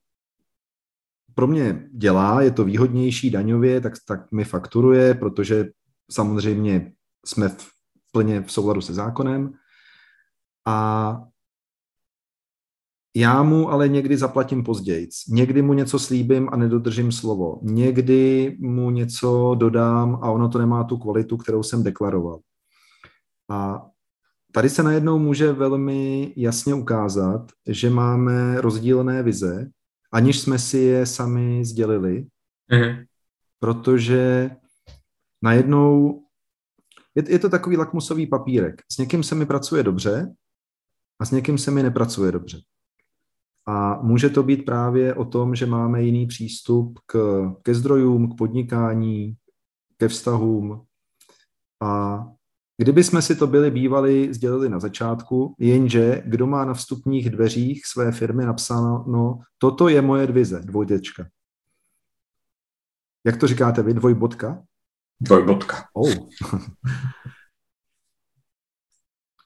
pro 1.36 1.48
mě 1.48 1.90
dělá, 1.94 2.42
je 2.42 2.52
to 2.52 2.64
výhodnější 2.64 3.30
daňově, 3.30 3.82
tak, 3.82 3.94
tak 4.08 4.32
mi 4.32 4.44
fakturuje, 4.44 5.14
protože 5.14 5.70
samozřejmě 6.12 6.94
jsme 7.26 7.50
v, 7.50 7.70
plně 8.12 8.42
v 8.42 8.52
souladu 8.52 8.82
se 8.82 8.94
zákonem. 8.94 9.54
A 10.68 11.18
já 13.16 13.44
mu 13.44 13.70
ale 13.70 13.88
někdy 13.88 14.18
zaplatím 14.18 14.64
později. 14.64 15.10
Někdy 15.30 15.62
mu 15.62 15.74
něco 15.74 16.00
slíbím 16.00 16.50
a 16.52 16.56
nedodržím 16.56 17.12
slovo. 17.12 17.60
Někdy 17.62 18.58
mu 18.60 18.92
něco 18.92 19.56
dodám 19.56 20.20
a 20.22 20.32
ono 20.32 20.50
to 20.50 20.60
nemá 20.60 20.84
tu 20.84 20.98
kvalitu, 20.98 21.38
kterou 21.38 21.64
jsem 21.64 21.84
deklaroval. 21.84 22.40
A 23.50 23.86
tady 24.52 24.70
se 24.70 24.84
najednou 24.84 25.20
může 25.20 25.52
velmi 25.52 26.34
jasně 26.38 26.74
ukázat, 26.74 27.52
že 27.68 27.90
máme 27.90 28.62
rozdílné 28.62 29.24
vize, 29.24 29.70
aniž 30.12 30.40
jsme 30.40 30.60
si 30.60 30.78
je 30.78 31.06
sami 31.06 31.66
sdělili, 31.66 32.28
mm-hmm. 32.72 33.06
protože 33.60 34.52
najednou 35.42 36.22
je, 37.16 37.32
je 37.32 37.40
to 37.40 37.50
takový 37.50 37.78
lakmusový 37.78 38.28
papírek. 38.28 38.82
S 38.92 38.98
někým 38.98 39.24
se 39.24 39.36
mi 39.36 39.46
pracuje 39.46 39.84
dobře 39.84 40.34
a 41.20 41.26
s 41.26 41.32
někým 41.32 41.58
se 41.58 41.72
mi 41.72 41.84
nepracuje 41.84 42.32
dobře. 42.32 42.62
A 43.68 44.02
může 44.02 44.30
to 44.30 44.44
být 44.44 44.66
právě 44.66 45.16
o 45.16 45.26
tom, 45.26 45.56
že 45.56 45.66
máme 45.66 46.04
jiný 46.04 46.28
přístup 46.28 47.00
k, 47.06 47.44
ke 47.64 47.76
zdrojům, 47.76 48.34
k 48.34 48.38
podnikání, 48.38 49.36
ke 49.98 50.08
vztahům. 50.08 50.86
A 51.82 52.24
kdyby 52.82 53.04
jsme 53.04 53.22
si 53.22 53.36
to 53.36 53.48
byli 53.48 53.72
bývali 53.72 54.34
sdělili 54.34 54.70
na 54.70 54.80
začátku, 54.80 55.56
jenže 55.60 56.24
kdo 56.26 56.48
má 56.48 56.66
na 56.66 56.74
vstupních 56.74 57.30
dveřích 57.30 57.86
své 57.86 58.12
firmy 58.12 58.46
napsáno, 58.46 59.06
no, 59.08 59.40
toto 59.58 59.90
je 59.90 60.02
moje 60.02 60.28
dvize, 60.28 60.60
dvojdečka. 60.60 61.28
Jak 63.26 63.38
to 63.38 63.48
říkáte 63.48 63.84
vy, 63.84 63.94
dvojbodka? 63.94 64.64
Dvojbodka. 65.20 65.84
Oh. 65.94 66.14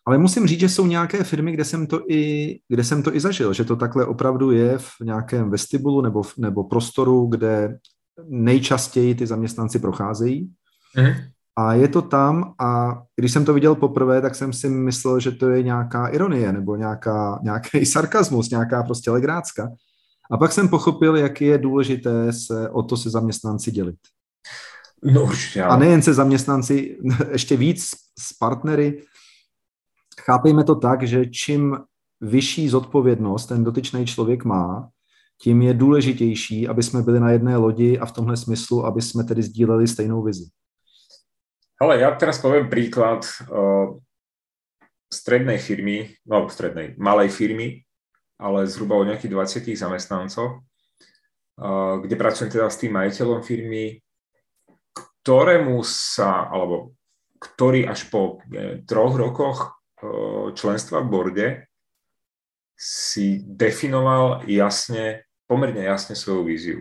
Ale 0.05 0.17
musím 0.17 0.47
říct, 0.47 0.59
že 0.59 0.69
jsou 0.69 0.85
nějaké 0.85 1.23
firmy, 1.23 1.51
kde 1.51 1.65
jsem 1.65 1.87
to 1.87 2.11
i, 2.11 2.59
kde 2.67 2.83
jsem 2.83 3.03
to 3.03 3.15
i 3.15 3.19
zažil, 3.19 3.53
že 3.53 3.65
to 3.65 3.75
takhle 3.75 4.05
opravdu 4.05 4.51
je 4.51 4.77
v 4.77 4.91
nějakém 5.03 5.49
vestibulu 5.49 6.01
nebo, 6.01 6.21
nebo 6.37 6.63
prostoru, 6.63 7.27
kde 7.27 7.79
nejčastěji 8.27 9.15
ty 9.15 9.27
zaměstnanci 9.27 9.79
procházejí. 9.79 10.53
Mm. 10.97 11.34
A 11.57 11.73
je 11.73 11.87
to 11.87 12.01
tam 12.01 12.53
a 12.59 13.01
když 13.15 13.31
jsem 13.31 13.45
to 13.45 13.53
viděl 13.53 13.75
poprvé, 13.75 14.21
tak 14.21 14.35
jsem 14.35 14.53
si 14.53 14.69
myslel, 14.69 15.19
že 15.19 15.31
to 15.31 15.49
je 15.49 15.63
nějaká 15.63 16.07
ironie 16.07 16.51
nebo 16.53 16.75
nějaká, 16.75 17.39
nějaký 17.43 17.85
sarkazmus, 17.85 18.49
nějaká 18.49 18.83
prostě 18.83 19.11
legrácka. 19.11 19.69
A 20.31 20.37
pak 20.37 20.51
jsem 20.51 20.69
pochopil, 20.69 21.15
jak 21.15 21.41
je 21.41 21.57
důležité 21.57 22.33
se 22.33 22.69
o 22.69 22.83
to 22.83 22.97
se 22.97 23.09
zaměstnanci 23.09 23.71
dělit. 23.71 23.99
No. 25.03 25.29
A 25.67 25.77
nejen 25.77 26.01
se 26.01 26.13
zaměstnanci, 26.13 26.97
ještě 27.31 27.57
víc 27.57 27.89
s 28.19 28.33
partnery, 28.33 29.03
chápejme 30.21 30.63
to 30.63 30.75
tak, 30.75 31.07
že 31.07 31.25
čím 31.25 31.77
vyšší 32.21 32.69
zodpovědnost 32.69 33.45
ten 33.45 33.63
dotyčný 33.63 34.05
člověk 34.05 34.45
má, 34.45 34.89
tím 35.41 35.61
je 35.61 35.73
důležitější, 35.73 36.67
aby 36.67 36.83
jsme 36.83 37.01
byli 37.01 37.19
na 37.19 37.31
jedné 37.31 37.57
lodi 37.57 37.99
a 37.99 38.05
v 38.05 38.11
tomhle 38.11 38.37
smyslu, 38.37 38.85
aby 38.85 39.01
jsme 39.01 39.23
tedy 39.23 39.43
sdíleli 39.43 39.87
stejnou 39.87 40.23
vizi. 40.23 40.45
Ale 41.75 41.99
ja 41.99 42.15
teraz 42.15 42.39
poviem 42.39 42.71
príklad 42.71 43.27
uh, 43.51 43.99
strednej 45.11 45.59
firmy, 45.59 46.15
no 46.23 46.47
strednej, 46.47 46.95
malej 46.95 47.31
firmy, 47.35 47.83
ale 48.39 48.67
zhruba 48.67 48.95
o 48.95 49.07
nejakých 49.07 49.31
20 49.67 49.75
zamestnancov, 49.75 50.63
uh, 51.59 51.99
kde 51.99 52.15
pracujem 52.15 52.49
teda 52.51 52.71
s 52.71 52.79
tým 52.79 52.95
majiteľom 52.95 53.43
firmy, 53.43 53.99
ktorému 54.95 55.83
sa, 55.83 56.47
alebo 56.47 56.95
ktorý 57.41 57.89
až 57.89 58.07
po 58.07 58.39
troch 58.87 59.13
rokoch 59.17 59.75
členstva 60.53 61.01
v 61.01 61.09
borde 61.09 61.47
si 62.75 63.41
definoval 63.43 64.43
jasne, 64.45 65.23
pomerne 65.47 65.81
jasne 65.81 66.13
svoju 66.13 66.41
víziu. 66.43 66.79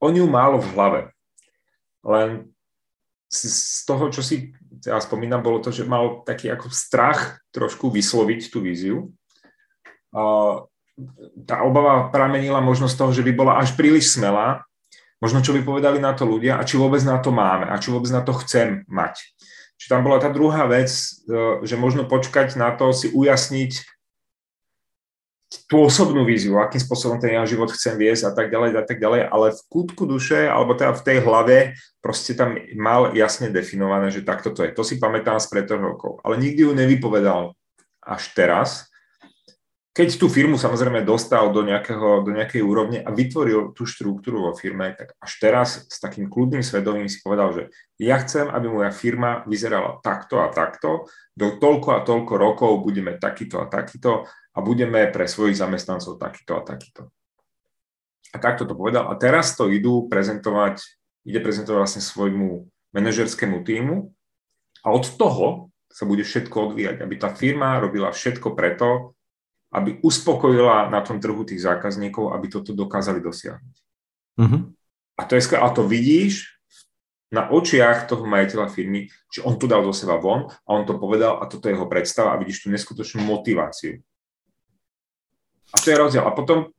On 0.00 0.12
ju 0.12 0.26
mal 0.26 0.56
v 0.58 0.66
hlave, 0.74 1.00
len 2.06 2.54
z 3.26 3.82
toho, 3.84 4.06
čo 4.08 4.22
si 4.22 4.54
ja 4.86 5.02
spomínam, 5.02 5.42
bolo 5.42 5.58
to, 5.58 5.74
že 5.74 5.82
mal 5.82 6.22
taký 6.22 6.46
ako 6.46 6.70
strach 6.70 7.42
trošku 7.50 7.90
vysloviť 7.90 8.40
tú 8.48 8.62
víziu. 8.62 9.10
Tá 11.44 11.56
obava 11.66 12.08
pramenila 12.14 12.62
možnosť 12.62 12.94
toho, 12.94 13.12
že 13.12 13.26
by 13.26 13.32
bola 13.34 13.58
až 13.58 13.74
príliš 13.74 14.14
smelá, 14.14 14.62
možno 15.18 15.42
čo 15.42 15.52
by 15.52 15.66
povedali 15.66 15.98
na 15.98 16.14
to 16.14 16.22
ľudia 16.22 16.56
a 16.56 16.62
či 16.62 16.78
vôbec 16.78 17.02
na 17.02 17.18
to 17.18 17.34
máme 17.34 17.66
a 17.66 17.76
či 17.82 17.90
vôbec 17.90 18.08
na 18.14 18.22
to 18.22 18.32
chcem 18.46 18.86
mať. 18.86 19.20
Čiže 19.76 19.92
tam 19.92 20.08
bola 20.08 20.16
tá 20.22 20.32
druhá 20.32 20.64
vec, 20.64 20.88
e, 20.88 21.60
že 21.68 21.76
možno 21.76 22.08
počkať 22.08 22.56
na 22.56 22.72
to, 22.72 22.96
si 22.96 23.12
ujasniť 23.12 23.95
tú 25.46 25.86
osobnú 25.86 26.26
víziu, 26.26 26.58
akým 26.58 26.82
spôsobom 26.82 27.22
ten 27.22 27.38
ja 27.38 27.46
život 27.46 27.70
chcem 27.70 27.94
viesť 27.94 28.30
a 28.30 28.32
tak 28.34 28.50
ďalej 28.50 28.82
a 28.82 28.84
tak 28.86 28.98
ďalej, 28.98 29.30
ale 29.30 29.54
v 29.54 29.62
kútku 29.70 30.02
duše, 30.02 30.50
alebo 30.50 30.74
teda 30.74 30.94
v 30.94 31.04
tej 31.06 31.18
hlave 31.22 31.56
proste 32.02 32.34
tam 32.34 32.58
mal 32.74 33.14
jasne 33.14 33.54
definované, 33.54 34.10
že 34.10 34.26
takto 34.26 34.50
to 34.50 34.66
je. 34.66 34.74
To 34.74 34.82
si 34.82 34.98
pamätám 34.98 35.38
z 35.38 35.46
pred 35.46 35.66
rokov, 35.70 36.18
ale 36.26 36.38
nikdy 36.42 36.66
ju 36.66 36.72
nevypovedal 36.74 37.54
až 38.02 38.22
teraz, 38.34 38.90
keď 39.96 40.20
tú 40.20 40.28
firmu 40.28 40.60
samozrejme 40.60 41.08
dostal 41.08 41.48
do, 41.56 41.64
nejakého, 41.64 42.20
do 42.20 42.28
nejakej 42.28 42.60
úrovne 42.60 43.00
a 43.00 43.08
vytvoril 43.08 43.72
tú 43.72 43.88
štruktúru 43.88 44.44
vo 44.44 44.52
firme, 44.52 44.92
tak 44.92 45.16
až 45.16 45.32
teraz 45.40 45.88
s 45.88 45.96
takým 45.96 46.28
kľudným 46.28 46.60
svedomím 46.60 47.08
si 47.08 47.24
povedal, 47.24 47.56
že 47.56 47.62
ja 47.96 48.20
chcem, 48.20 48.44
aby 48.44 48.68
moja 48.68 48.92
firma 48.92 49.40
vyzerala 49.48 49.96
takto 50.04 50.44
a 50.44 50.52
takto, 50.52 51.08
do 51.32 51.56
toľko 51.56 51.88
a 51.96 52.04
toľko 52.04 52.34
rokov 52.36 52.84
budeme 52.84 53.16
takýto 53.16 53.56
a 53.64 53.72
takýto 53.72 54.28
a 54.28 54.58
budeme 54.60 55.00
pre 55.08 55.24
svojich 55.24 55.56
zamestnancov 55.56 56.20
takýto 56.20 56.60
a 56.60 56.62
takýto. 56.62 57.08
A 58.32 58.36
takto 58.36 58.68
to 58.68 58.76
povedal. 58.76 59.08
A 59.08 59.16
teraz 59.16 59.56
to 59.56 59.72
idú 59.72 60.12
prezentovať, 60.12 60.84
ide 61.24 61.40
prezentovať 61.40 61.88
vlastne 61.88 62.04
svojmu 62.04 62.68
manažerskému 62.92 63.64
týmu 63.64 64.12
a 64.84 64.92
od 64.92 65.08
toho 65.16 65.72
sa 65.88 66.04
bude 66.04 66.20
všetko 66.20 66.52
odvíjať, 66.52 67.00
aby 67.00 67.16
tá 67.16 67.32
firma 67.32 67.80
robila 67.80 68.12
všetko 68.12 68.52
preto, 68.52 69.15
aby 69.76 70.00
uspokojila 70.00 70.88
na 70.88 71.04
tom 71.04 71.20
trhu 71.20 71.44
tých 71.44 71.60
zákazníkov, 71.60 72.32
aby 72.32 72.48
toto 72.48 72.72
dokázali 72.72 73.20
dosiahnuť. 73.20 73.76
Mm-hmm. 74.40 74.62
A, 75.20 75.22
to 75.28 75.32
je, 75.36 75.42
a 75.52 75.68
to 75.68 75.84
vidíš 75.84 76.56
na 77.28 77.52
očiach 77.52 78.08
toho 78.08 78.24
majiteľa 78.24 78.72
firmy, 78.72 79.12
že 79.28 79.44
on 79.44 79.60
to 79.60 79.68
dal 79.68 79.84
do 79.84 79.92
seba 79.92 80.16
von 80.16 80.48
a 80.48 80.68
on 80.72 80.88
to 80.88 80.96
povedal 80.96 81.42
a 81.42 81.50
toto 81.50 81.68
je 81.68 81.76
jeho 81.76 81.84
predstava 81.84 82.32
a 82.32 82.40
vidíš 82.40 82.64
tu 82.64 82.72
neskutočnú 82.72 83.20
motiváciu. 83.20 84.00
A 85.74 85.76
to 85.76 85.92
je 85.92 85.96
rozdiel. 85.98 86.24
A 86.24 86.32
potom 86.32 86.72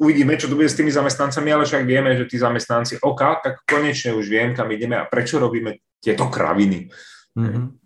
uvidíme, 0.00 0.38
čo 0.40 0.48
to 0.48 0.56
bude 0.56 0.70
s 0.70 0.78
tými 0.78 0.88
zamestnancami, 0.94 1.52
ale 1.52 1.68
však 1.68 1.84
vieme, 1.84 2.16
že 2.16 2.24
tí 2.24 2.40
zamestnanci, 2.40 3.02
OK, 3.04 3.22
tak 3.44 3.54
konečne 3.68 4.16
už 4.16 4.26
viem, 4.30 4.56
kam 4.56 4.70
ideme 4.72 4.96
a 4.96 5.04
prečo 5.04 5.36
robíme 5.36 5.82
tieto 6.00 6.30
kraviny. 6.30 6.88
Mm-hmm. 7.36 7.83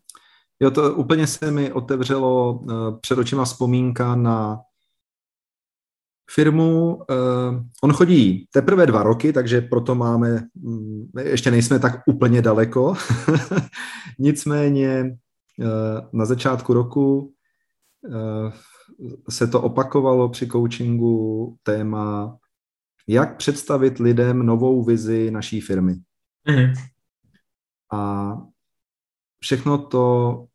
Jo, 0.60 0.70
to 0.70 0.94
úplně 0.94 1.26
se 1.26 1.50
mi 1.50 1.72
otevřelo 1.72 2.52
uh, 2.52 3.00
před 3.00 3.18
očima 3.18 3.44
vzpomínka 3.44 4.16
na 4.16 4.60
firmu. 6.30 6.96
Uh, 6.96 7.04
on 7.82 7.92
chodí 7.92 8.46
teprve 8.50 8.86
dva 8.86 9.02
roky, 9.02 9.32
takže 9.32 9.60
proto 9.60 9.94
máme, 9.94 10.42
um, 10.62 11.10
ještě 11.22 11.50
nejsme 11.50 11.78
tak 11.78 12.02
úplně 12.06 12.42
daleko. 12.42 12.94
Nicméně 14.18 15.16
uh, 15.58 15.66
na 16.12 16.24
začátku 16.24 16.72
roku 16.72 17.34
uh, 18.08 18.52
se 19.30 19.46
to 19.46 19.62
opakovalo 19.62 20.28
při 20.28 20.46
coachingu 20.48 21.56
téma, 21.62 22.36
jak 23.06 23.36
představit 23.36 23.98
lidem 23.98 24.46
novou 24.46 24.84
vizi 24.84 25.30
naší 25.30 25.60
firmy. 25.60 25.94
Mm-hmm. 26.48 26.72
A 27.92 28.32
všechno 29.40 29.78
to 29.78 30.46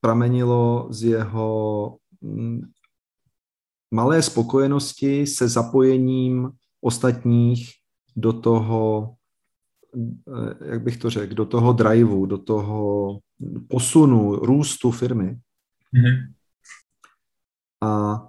pramenilo 0.00 0.88
z 0.90 1.02
jeho 1.02 1.96
mm, 2.20 2.60
malé 3.90 4.22
spokojenosti 4.22 5.26
se 5.26 5.48
zapojením 5.48 6.50
ostatních 6.80 7.70
do 8.16 8.32
toho, 8.32 9.14
eh, 9.96 10.70
jak 10.70 10.82
bych 10.82 10.96
to 10.96 11.10
řekl, 11.10 11.34
do 11.34 11.46
toho 11.46 11.72
driveu, 11.72 12.26
do 12.26 12.38
toho 12.38 13.18
posunu, 13.68 14.36
růstu 14.36 14.90
firmy. 14.90 15.38
Mm-hmm. 15.94 16.32
A 17.80 18.22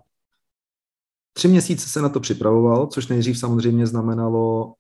tři 1.34 1.48
měsíce 1.48 1.90
se 1.90 2.02
na 2.02 2.10
to 2.10 2.20
připravoval, 2.20 2.88
což 2.88 3.08
nejdřív 3.08 3.40
samozřejmě 3.40 3.88
znamenalo 3.88 4.74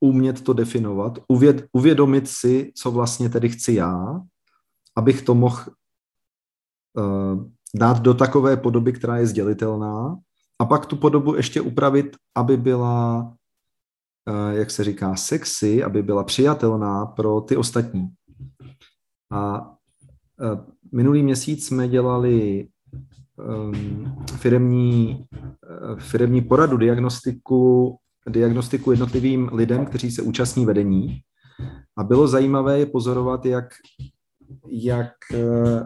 umět 0.00 0.44
to 0.44 0.52
definovat, 0.52 1.18
uvěd, 1.28 1.68
uvědomit 1.72 2.28
si, 2.28 2.72
co 2.76 2.90
vlastně 2.90 3.28
tedy 3.28 3.48
chci 3.48 3.72
já, 3.72 4.20
abych 4.96 5.22
to 5.22 5.34
mohl 5.34 5.62
uh, 6.96 7.44
dát 7.74 8.00
do 8.00 8.14
takové 8.14 8.56
podoby, 8.56 8.92
která 8.92 9.16
je 9.16 9.26
sdělitelná 9.26 10.16
a 10.58 10.64
pak 10.64 10.86
tu 10.86 10.96
podobu 10.96 11.34
ještě 11.34 11.60
upravit, 11.60 12.16
aby 12.34 12.56
byla, 12.56 13.22
uh, 14.28 14.58
jak 14.58 14.70
se 14.70 14.84
říká, 14.84 15.16
sexy, 15.16 15.84
aby 15.84 16.02
byla 16.02 16.24
přijatelná 16.24 17.06
pro 17.06 17.40
ty 17.40 17.56
ostatní. 17.56 18.08
A 19.30 19.70
uh, 19.70 20.60
minulý 20.92 21.22
měsíc 21.22 21.66
jsme 21.66 21.88
dělali 21.88 22.68
um, 23.36 24.16
firemní, 24.36 25.26
uh, 25.92 25.98
firemní 25.98 26.42
poradu, 26.42 26.76
diagnostiku, 26.76 27.96
diagnostiku 28.28 28.90
jednotlivým 28.90 29.50
lidem, 29.52 29.86
kteří 29.86 30.10
se 30.10 30.22
účastní 30.22 30.66
vedení. 30.66 31.20
A 31.96 32.04
bylo 32.04 32.28
zajímavé 32.28 32.78
je 32.78 32.86
pozorovat, 32.86 33.46
jak, 33.46 33.64
jak 34.68 35.12
uh, 35.34 35.82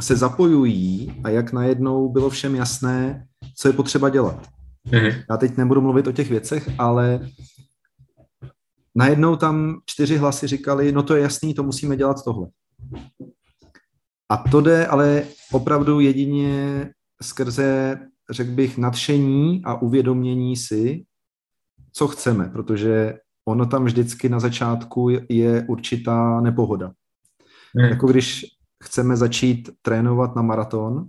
se 0.00 0.16
zapojují 0.16 1.20
a 1.24 1.30
jak 1.30 1.52
najednou 1.52 2.08
bylo 2.08 2.30
všem 2.30 2.54
jasné, 2.54 3.26
co 3.56 3.68
je 3.68 3.72
potřeba 3.72 4.08
dělat. 4.08 4.48
Mm-hmm. 4.86 5.24
Já 5.30 5.36
teď 5.36 5.56
nebudu 5.56 5.80
mluvit 5.80 6.06
o 6.06 6.12
těch 6.12 6.30
věcech, 6.30 6.70
ale 6.78 7.28
najednou 8.94 9.36
tam 9.36 9.80
čtyři 9.86 10.16
hlasy 10.16 10.46
říkali, 10.46 10.92
no 10.92 11.02
to 11.02 11.16
je 11.16 11.22
jasný, 11.22 11.54
to 11.54 11.62
musíme 11.62 11.96
dělat 11.96 12.24
tohle. 12.24 12.48
A 14.28 14.36
to 14.36 14.60
jde 14.60 14.86
ale 14.86 15.24
opravdu 15.52 16.00
jedině 16.00 16.90
skrze, 17.22 17.98
řekl 18.30 18.50
bych, 18.50 18.78
nadšení 18.78 19.62
a 19.64 19.82
uvědomění 19.82 20.56
si, 20.56 21.04
co 21.92 22.08
chceme, 22.08 22.48
protože 22.48 23.18
ono 23.48 23.66
tam 23.66 23.84
vždycky 23.84 24.28
na 24.28 24.40
začátku 24.40 25.08
je 25.28 25.66
určitá 25.68 26.40
nepohoda. 26.40 26.92
Hmm. 27.76 27.88
Jako 27.88 28.06
když 28.06 28.46
chceme 28.84 29.16
začít 29.16 29.70
trénovat 29.82 30.36
na 30.36 30.42
maraton, 30.42 31.06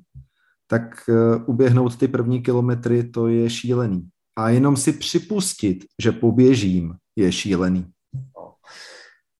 tak 0.67 1.09
uh, 1.09 1.43
uběhnout 1.45 1.97
ty 1.97 2.07
první 2.07 2.41
kilometry, 2.41 3.03
to 3.03 3.27
je 3.27 3.49
šílený. 3.49 4.09
A 4.37 4.49
jenom 4.49 4.77
si 4.77 4.93
připustit, 4.93 5.85
že 6.01 6.11
poběžím, 6.11 6.95
je 7.15 7.31
šílený. 7.31 7.85
No. 8.13 8.53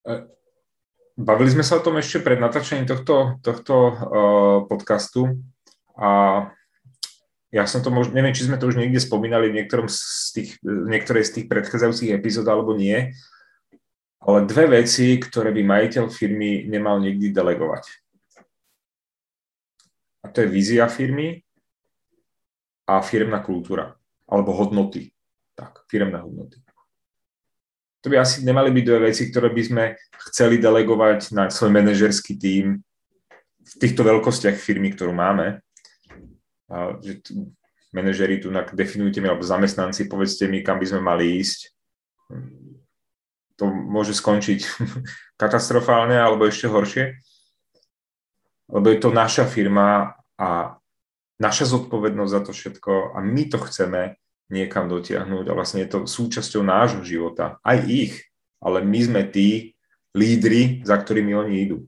E, 0.08 0.28
Bavili 1.20 1.52
sme 1.52 1.68
sa 1.68 1.76
o 1.76 1.84
tom 1.84 2.00
ešte 2.00 2.24
pred 2.24 2.40
natáčením 2.40 2.88
tohto, 2.88 3.36
tohto 3.44 3.76
uh, 3.76 4.58
podcastu 4.72 5.44
a 6.00 6.48
ja 7.52 7.68
som 7.68 7.84
to 7.84 7.92
možno, 7.92 8.16
neviem, 8.16 8.32
či 8.32 8.48
sme 8.48 8.56
to 8.56 8.72
už 8.72 8.80
niekde 8.80 9.04
spomínali 9.04 9.52
v 9.52 9.60
niektorom 9.60 9.92
z 9.92 10.00
tých, 10.32 10.52
niektorej 10.64 11.28
z 11.28 11.32
tých 11.36 11.46
predchádzajúcich 11.52 12.16
epizód 12.16 12.48
alebo 12.48 12.72
nie, 12.72 13.12
ale 14.20 14.46
dve 14.46 14.84
veci, 14.84 15.16
ktoré 15.16 15.56
by 15.56 15.62
majiteľ 15.64 16.06
firmy 16.12 16.68
nemal 16.68 17.00
nikdy 17.00 17.32
delegovať. 17.32 17.88
A 20.24 20.32
to 20.32 20.44
je 20.44 20.52
vízia 20.52 20.92
firmy 20.92 21.40
a 22.84 23.00
firmná 23.00 23.40
kultúra, 23.40 23.96
alebo 24.28 24.52
hodnoty. 24.52 25.16
Tak, 25.56 25.88
firmné 25.88 26.20
hodnoty 26.20 26.60
to 28.00 28.08
by 28.08 28.24
asi 28.24 28.48
nemali 28.48 28.72
byť 28.72 28.84
dve 28.88 29.00
veci, 29.12 29.28
ktoré 29.28 29.52
by 29.52 29.64
sme 29.64 29.84
chceli 30.32 30.56
delegovať 30.56 31.36
na 31.36 31.52
svoj 31.52 31.72
manažerský 31.76 32.40
tím 32.40 32.80
v 33.60 33.74
týchto 33.76 34.08
veľkostiach 34.08 34.56
firmy, 34.56 34.96
ktorú 34.96 35.12
máme. 35.12 35.60
A, 36.72 36.96
že 37.04 37.20
t- 37.20 37.36
manažeri 37.92 38.40
tu 38.40 38.54
definujte 38.72 39.20
mi, 39.20 39.28
alebo 39.28 39.44
zamestnanci, 39.44 40.08
povedzte 40.08 40.48
mi, 40.48 40.64
kam 40.64 40.80
by 40.80 40.86
sme 40.88 41.02
mali 41.04 41.44
ísť. 41.44 41.76
To 43.60 43.68
môže 43.68 44.16
skončiť 44.16 44.60
katastrofálne 45.42 46.16
alebo 46.16 46.48
ešte 46.48 46.72
horšie. 46.72 47.20
Lebo 48.70 48.88
je 48.90 49.00
to 49.02 49.10
naša 49.12 49.46
firma 49.50 50.16
a 50.40 50.80
naša 51.40 51.66
zodpovednosť 51.66 52.32
za 52.32 52.42
to 52.44 52.52
všetko 52.52 53.16
a 53.16 53.20
my 53.24 53.44
to 53.50 53.58
chceme 53.68 54.20
niekam 54.50 54.90
dotiahnuť 54.90 55.46
a 55.50 55.54
vlastne 55.54 55.86
je 55.86 55.90
to 55.90 56.00
súčasťou 56.10 56.66
nášho 56.66 57.06
života, 57.06 57.62
aj 57.62 57.78
ich, 57.86 58.14
ale 58.60 58.82
my 58.82 59.00
sme 59.00 59.22
tí 59.30 59.78
lídry, 60.18 60.82
za 60.84 60.98
ktorými 60.98 61.36
oni 61.36 61.56
idú. 61.62 61.80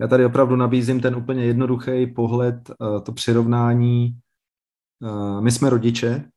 Já 0.00 0.08
tady 0.08 0.24
opravdu 0.24 0.56
nabízím 0.56 1.00
ten 1.00 1.16
úplně 1.16 1.44
jednoduchý 1.44 2.06
pohled, 2.06 2.70
eh, 2.70 3.00
to 3.00 3.12
přirovnání. 3.12 4.18
Eh, 5.04 5.40
my 5.40 5.50
jsme 5.50 5.70
rodiče 5.70 6.30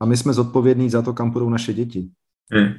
a 0.00 0.06
my 0.06 0.16
jsme 0.16 0.32
zodpovědní 0.32 0.90
za 0.90 1.02
to, 1.02 1.14
kam 1.14 1.32
půjdou 1.32 1.48
naše 1.48 1.72
děti. 1.72 2.10
Hmm. 2.52 2.72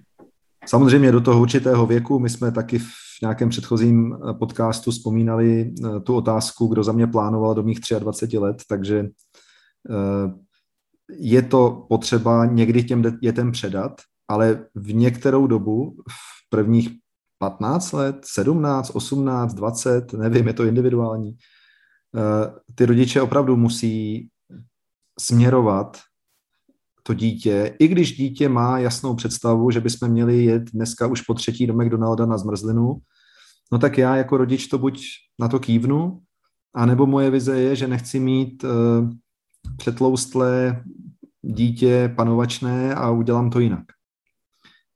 Samozřejmě 0.65 1.11
do 1.11 1.21
toho 1.21 1.41
určitého 1.41 1.85
věku, 1.85 2.19
my 2.19 2.29
jsme 2.29 2.51
taky 2.51 2.79
v 2.79 3.21
nějakém 3.21 3.49
předchozím 3.49 4.13
eh, 4.13 4.33
podcastu 4.33 4.91
vzpomínali 4.91 5.73
tu 6.03 6.15
otázku, 6.15 6.67
kdo 6.67 6.83
za 6.83 6.91
mě 6.91 7.07
plánoval 7.07 7.55
do 7.55 7.63
mých 7.63 7.79
23 7.99 8.37
let, 8.37 8.57
takže 8.69 9.09
je 11.09 11.41
to 11.41 11.85
potřeba 11.89 12.45
někdy 12.45 12.83
těm 12.83 13.01
dětem 13.01 13.51
předat, 13.51 14.01
ale 14.27 14.65
v 14.75 14.93
některou 14.93 15.47
dobu, 15.47 15.95
v 16.09 16.49
prvních 16.49 16.89
15 17.37 17.91
let, 17.91 18.15
17, 18.25 18.89
18, 18.89 19.53
20, 19.53 20.13
nevím, 20.13 20.47
je 20.47 20.53
to 20.53 20.63
individuální, 20.63 21.37
eh, 22.15 22.53
ty 22.75 22.85
rodiče 22.85 23.21
opravdu 23.21 23.55
musí 23.55 24.27
směrovat 25.19 25.97
to 27.09 27.13
dítě, 27.13 27.75
i 27.79 27.87
když 27.87 28.17
dítě 28.17 28.49
má 28.49 28.79
jasnou 28.79 29.15
představu, 29.15 29.71
že 29.71 29.81
bychom 29.81 30.09
měli 30.09 30.43
jet 30.43 30.63
dneska 30.73 31.07
už 31.07 31.21
po 31.21 31.33
třetí 31.33 31.67
do 31.67 31.73
McDonalda 31.73 32.25
na 32.25 32.37
zmrzlinu, 32.37 32.97
no 33.71 33.79
tak 33.79 33.97
já 33.97 34.15
jako 34.15 34.37
rodič 34.37 34.67
to 34.67 34.77
buď 34.77 35.01
na 35.39 35.47
to 35.47 35.59
kývnu, 35.59 36.19
anebo 36.75 37.05
moje 37.05 37.29
vize 37.29 37.59
je, 37.59 37.75
že 37.75 37.87
nechci 37.87 38.19
mít 38.19 38.63
uh, 38.63 38.69
přetloustlé 39.77 40.83
dítě 41.41 42.13
panovačné 42.15 42.95
a 42.95 43.11
udělám 43.11 43.49
to 43.49 43.59
jinak. 43.59 43.85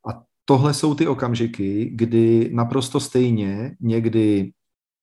A 0.10 0.22
tohle 0.46 0.74
jsou 0.74 0.96
ty 0.96 1.08
okamžiky, 1.08 1.92
kdy 1.96 2.50
naprosto 2.54 3.00
stejně 3.00 3.76
někdy 3.82 4.52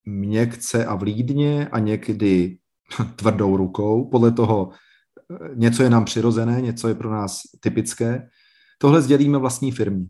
měkce 0.07 0.87
a 0.87 0.95
vlídně 0.95 1.69
a 1.69 1.79
někdy 1.79 2.59
tvrdou 3.17 3.57
rukou, 3.57 4.09
podle 4.11 4.33
toho 4.33 4.71
něco 5.55 5.83
je 5.83 5.91
nám 5.91 6.05
přirozené, 6.05 6.61
něco 6.61 6.89
je 6.89 6.95
pro 6.95 7.11
nás 7.11 7.43
typické, 7.61 8.29
tohle 8.79 9.03
sdělíme 9.03 9.39
vlastní 9.39 9.73
firmě. 9.73 10.07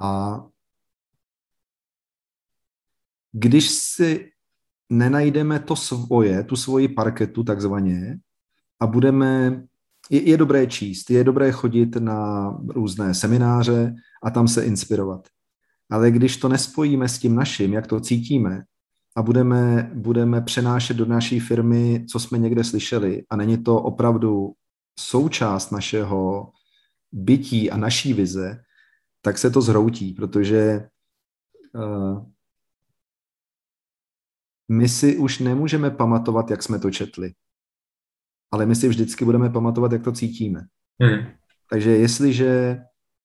A 0.00 0.40
když 3.32 3.70
si 3.70 4.30
nenajdeme 4.90 5.60
to 5.60 5.76
svoje, 5.76 6.44
tu 6.44 6.56
svoji 6.56 6.88
parketu 6.88 7.44
takzvaně 7.44 8.18
a 8.80 8.86
budeme, 8.86 9.62
je, 10.10 10.28
je 10.30 10.36
dobré 10.36 10.66
číst, 10.66 11.10
je 11.10 11.24
dobré 11.24 11.52
chodit 11.52 11.96
na 11.96 12.50
různé 12.68 13.14
semináře 13.14 13.94
a 14.22 14.30
tam 14.30 14.48
se 14.48 14.64
inspirovat. 14.64 15.28
Ale 15.90 16.10
když 16.10 16.36
to 16.36 16.48
nespojíme 16.48 17.08
s 17.08 17.18
tím 17.18 17.34
naším, 17.34 17.72
jak 17.72 17.86
to 17.86 18.00
cítíme, 18.00 18.64
a 19.16 19.22
budeme, 19.22 19.90
budeme 19.94 20.40
přenášet 20.40 20.96
do 20.96 21.06
naší 21.06 21.40
firmy, 21.40 22.06
co 22.10 22.20
jsme 22.20 22.38
někde 22.38 22.64
slyšeli 22.64 23.24
a 23.30 23.36
není 23.36 23.64
to 23.64 23.82
opravdu 23.82 24.52
součást 24.98 25.70
našeho 25.70 26.52
bytí 27.12 27.70
a 27.70 27.76
naší 27.76 28.12
vize, 28.12 28.62
tak 29.22 29.38
se 29.38 29.50
to 29.50 29.62
zhroutí, 29.62 30.12
protože 30.12 30.88
uh, 31.74 32.26
my 34.68 34.88
si 34.88 35.16
už 35.16 35.38
nemůžeme 35.38 35.90
pamatovat, 35.90 36.50
jak 36.50 36.62
jsme 36.62 36.78
to 36.78 36.90
četli, 36.90 37.32
ale 38.50 38.66
my 38.66 38.76
si 38.76 38.88
vždycky 38.88 39.24
budeme 39.24 39.50
pamatovat, 39.50 39.92
jak 39.92 40.04
to 40.04 40.12
cítíme. 40.12 40.60
Hmm. 41.02 41.26
Takže 41.70 41.90
jestliže 41.90 42.78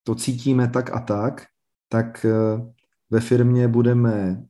to 0.04 0.16
cítíme 0.16 0.68
tak 0.68 0.96
a 0.96 1.00
tak, 1.00 1.46
tak 1.90 2.26
uh, 2.26 2.72
ve 3.10 3.20
firmě 3.20 3.68
budeme 3.68 4.44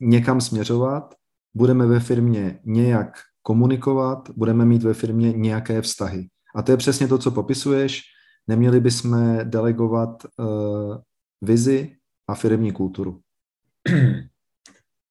někam 0.00 0.40
směřovat, 0.40 1.14
budeme 1.54 1.86
ve 1.86 2.00
firmě 2.00 2.60
nějak 2.64 3.18
komunikovat, 3.42 4.30
budeme 4.30 4.64
mít 4.64 4.82
ve 4.82 4.94
firmě 4.94 5.32
nějaké 5.32 5.82
vztahy. 5.82 6.28
A 6.56 6.62
to 6.62 6.70
je 6.72 6.76
přesně 6.76 7.08
to, 7.08 7.18
co 7.18 7.30
popisuješ. 7.30 8.02
Neměli 8.48 8.80
bychom 8.80 9.38
delegovat 9.44 10.24
uh, 10.24 10.96
vizi 11.42 11.96
a 12.28 12.34
firmní 12.34 12.72
kulturu. 12.72 13.20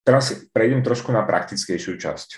Teraz 0.04 0.34
prejdem 0.54 0.84
trošku 0.84 1.12
na 1.12 1.26
praktickejšiu 1.26 1.98
časť. 1.98 2.30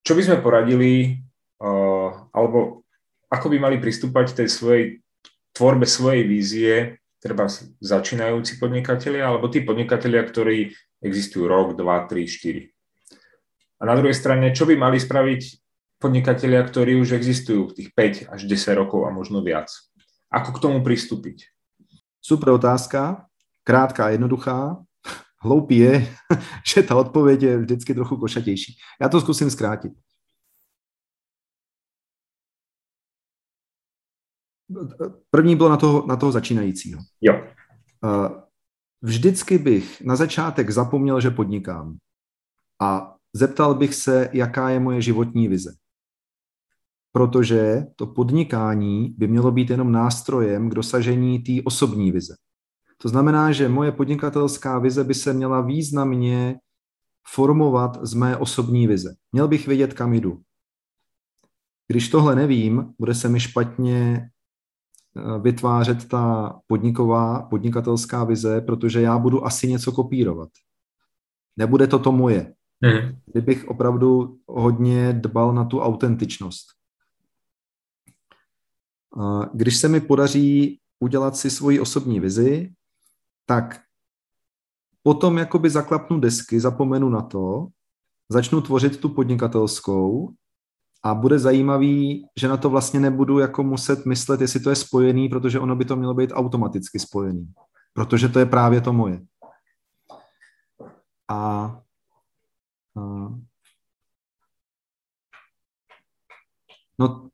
Čo 0.00 0.12
by 0.16 0.22
sme 0.24 0.40
poradili, 0.40 1.20
uh, 1.60 2.28
alebo 2.32 2.84
ako 3.28 3.46
by 3.52 3.56
mali 3.60 3.76
pristúpať 3.76 4.32
tej 4.32 4.48
svojej 4.48 4.84
tvorbe 5.52 5.84
svojej 5.84 6.24
vízie 6.24 6.74
treba 7.24 7.48
začínajúci 7.80 8.60
podnikatelia 8.60 9.24
alebo 9.24 9.48
tí 9.48 9.64
podnikatelia, 9.64 10.20
ktorí 10.28 10.76
existujú 11.00 11.48
rok, 11.48 11.72
dva, 11.72 12.04
tri, 12.04 12.28
štyri. 12.28 12.68
A 13.80 13.88
na 13.88 13.96
druhej 13.96 14.12
strane, 14.12 14.52
čo 14.52 14.68
by 14.68 14.76
mali 14.76 15.00
spraviť 15.00 15.40
podnikatelia, 15.96 16.60
ktorí 16.60 17.00
už 17.00 17.16
existujú 17.16 17.72
tých 17.72 17.96
5 17.96 18.28
až 18.28 18.40
10 18.44 18.76
rokov 18.76 19.08
a 19.08 19.10
možno 19.10 19.40
viac? 19.40 19.72
Ako 20.28 20.52
k 20.52 20.62
tomu 20.68 20.84
pristúpiť? 20.84 21.48
Super 22.20 22.52
otázka, 22.52 23.24
krátká, 23.64 24.12
jednoduchá. 24.12 24.76
Hloupý 25.40 25.76
je, 25.76 25.94
že 26.68 26.82
ta 26.82 26.96
odpověď 26.96 27.42
je 27.42 27.58
vždycky 27.58 27.94
trochu 27.94 28.16
košatější. 28.16 28.76
Já 29.00 29.08
to 29.08 29.20
zkusím 29.20 29.50
zkrátit. 29.50 29.92
První 35.30 35.56
bylo 35.56 35.68
na 35.68 35.76
toho, 35.76 36.06
na 36.06 36.16
toho 36.16 36.32
začínajícího. 36.32 37.00
Jo. 37.20 37.44
Vždycky 39.02 39.58
bych 39.58 40.02
na 40.02 40.16
začátek 40.16 40.70
zapomněl, 40.70 41.20
že 41.20 41.30
podnikám. 41.30 41.96
A 42.82 43.14
zeptal 43.32 43.74
bych 43.74 43.94
se, 43.94 44.30
jaká 44.32 44.70
je 44.70 44.80
moje 44.80 45.02
životní 45.02 45.48
vize. 45.48 45.74
Protože 47.12 47.86
to 47.96 48.06
podnikání 48.06 49.14
by 49.18 49.28
mělo 49.28 49.50
být 49.50 49.70
jenom 49.70 49.92
nástrojem 49.92 50.70
k 50.70 50.74
dosažení 50.74 51.38
té 51.38 51.52
osobní 51.64 52.12
vize. 52.12 52.34
To 53.02 53.08
znamená, 53.08 53.52
že 53.52 53.68
moje 53.68 53.92
podnikatelská 53.92 54.78
vize 54.78 55.04
by 55.04 55.14
se 55.14 55.32
měla 55.32 55.60
významně 55.60 56.58
formovat 57.26 57.98
z 58.02 58.14
mé 58.14 58.36
osobní 58.36 58.86
vize. 58.86 59.14
Měl 59.32 59.48
bych 59.48 59.66
vědět, 59.66 59.94
kam 59.94 60.14
jdu. 60.14 60.40
Když 61.86 62.08
tohle 62.08 62.34
nevím, 62.34 62.94
bude 62.98 63.14
se 63.14 63.28
mi 63.28 63.40
špatně 63.40 64.28
Eh, 64.28 64.33
vytvářet 65.40 66.08
ta 66.08 66.54
podniková, 66.66 67.42
podnikatelská 67.42 68.24
vize, 68.24 68.60
protože 68.60 69.00
já 69.00 69.18
budu 69.18 69.46
asi 69.46 69.68
něco 69.68 69.92
kopírovat. 69.92 70.48
Nebude 71.56 71.86
to 71.86 71.98
to 71.98 72.12
moje. 72.12 72.54
Hmm. 72.82 73.18
Kdybych 73.26 73.68
opravdu 73.68 74.38
hodně 74.46 75.12
dbal 75.12 75.54
na 75.54 75.64
tu 75.64 75.80
autentičnost. 75.80 76.66
Když 79.52 79.76
se 79.76 79.88
mi 79.88 80.00
podaří 80.00 80.80
udělat 81.00 81.36
si 81.36 81.50
svoji 81.50 81.80
osobní 81.80 82.20
vizi, 82.20 82.72
tak 83.46 83.80
potom 85.02 85.38
jakoby 85.38 85.70
zaklapnu 85.70 86.20
desky, 86.20 86.60
zapomenu 86.60 87.08
na 87.08 87.22
to, 87.22 87.66
začnu 88.28 88.60
tvořit 88.60 89.00
tu 89.00 89.08
podnikatelskou 89.08 90.34
a 91.04 91.14
bude 91.14 91.38
zajímavý, 91.38 92.26
že 92.36 92.48
na 92.48 92.56
to 92.56 92.70
vlastně 92.70 93.00
nebudu 93.00 93.38
jako 93.38 93.62
muset 93.62 94.06
myslet, 94.06 94.40
jestli 94.40 94.60
to 94.60 94.70
je 94.70 94.76
spojený, 94.76 95.28
protože 95.28 95.60
ono 95.60 95.76
by 95.76 95.84
to 95.84 95.96
mělo 95.96 96.14
být 96.14 96.30
automaticky 96.32 96.98
spojený. 96.98 97.52
Protože 97.92 98.28
to 98.28 98.38
je 98.38 98.46
právě 98.46 98.80
to 98.80 98.92
moje. 98.92 99.20
A, 101.28 101.36
a 101.36 101.80
no, 106.98 107.28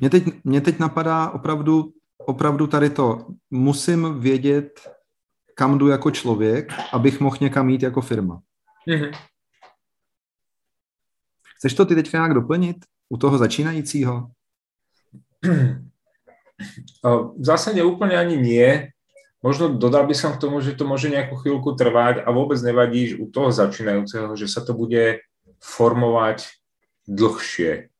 mě 0.00 0.10
teď, 0.10 0.44
mě 0.44 0.60
teď 0.60 0.78
napadá 0.78 1.30
opravdu, 1.30 1.92
opravdu 2.18 2.66
tady 2.66 2.90
to. 2.90 3.26
Musím 3.50 4.20
vědět, 4.20 4.88
kam 5.54 5.78
jdu 5.78 5.88
jako 5.88 6.10
člověk, 6.10 6.72
abych 6.92 7.20
mohl 7.20 7.36
někam 7.40 7.68
jít 7.68 7.82
jako 7.82 8.00
firma. 8.00 8.42
Mm-hmm. 8.88 9.16
Chceš 11.56 11.74
to 11.74 11.86
ty 11.86 11.94
teď 11.94 12.12
nějak 12.12 12.34
doplnit? 12.34 12.76
U 13.08 13.16
toho 13.16 13.36
začínajícího? 13.38 14.30
V 17.04 17.44
zásade 17.44 17.82
úplne 17.82 18.14
ani 18.14 18.38
nie. 18.38 18.94
Možno 19.44 19.68
dodal 19.68 20.06
by 20.08 20.14
som 20.16 20.32
k 20.32 20.40
tomu, 20.40 20.62
že 20.64 20.72
to 20.72 20.88
môže 20.88 21.10
nejakú 21.12 21.36
chvíľku 21.36 21.76
trvať 21.76 22.24
a 22.24 22.32
vôbec 22.32 22.56
nevadí 22.62 23.12
že 23.12 23.20
u 23.20 23.28
toho 23.28 23.52
začínajúceho, 23.52 24.32
že 24.38 24.48
sa 24.48 24.64
to 24.64 24.72
bude 24.72 25.20
formovať 25.60 26.48
dlhšie. 27.04 27.92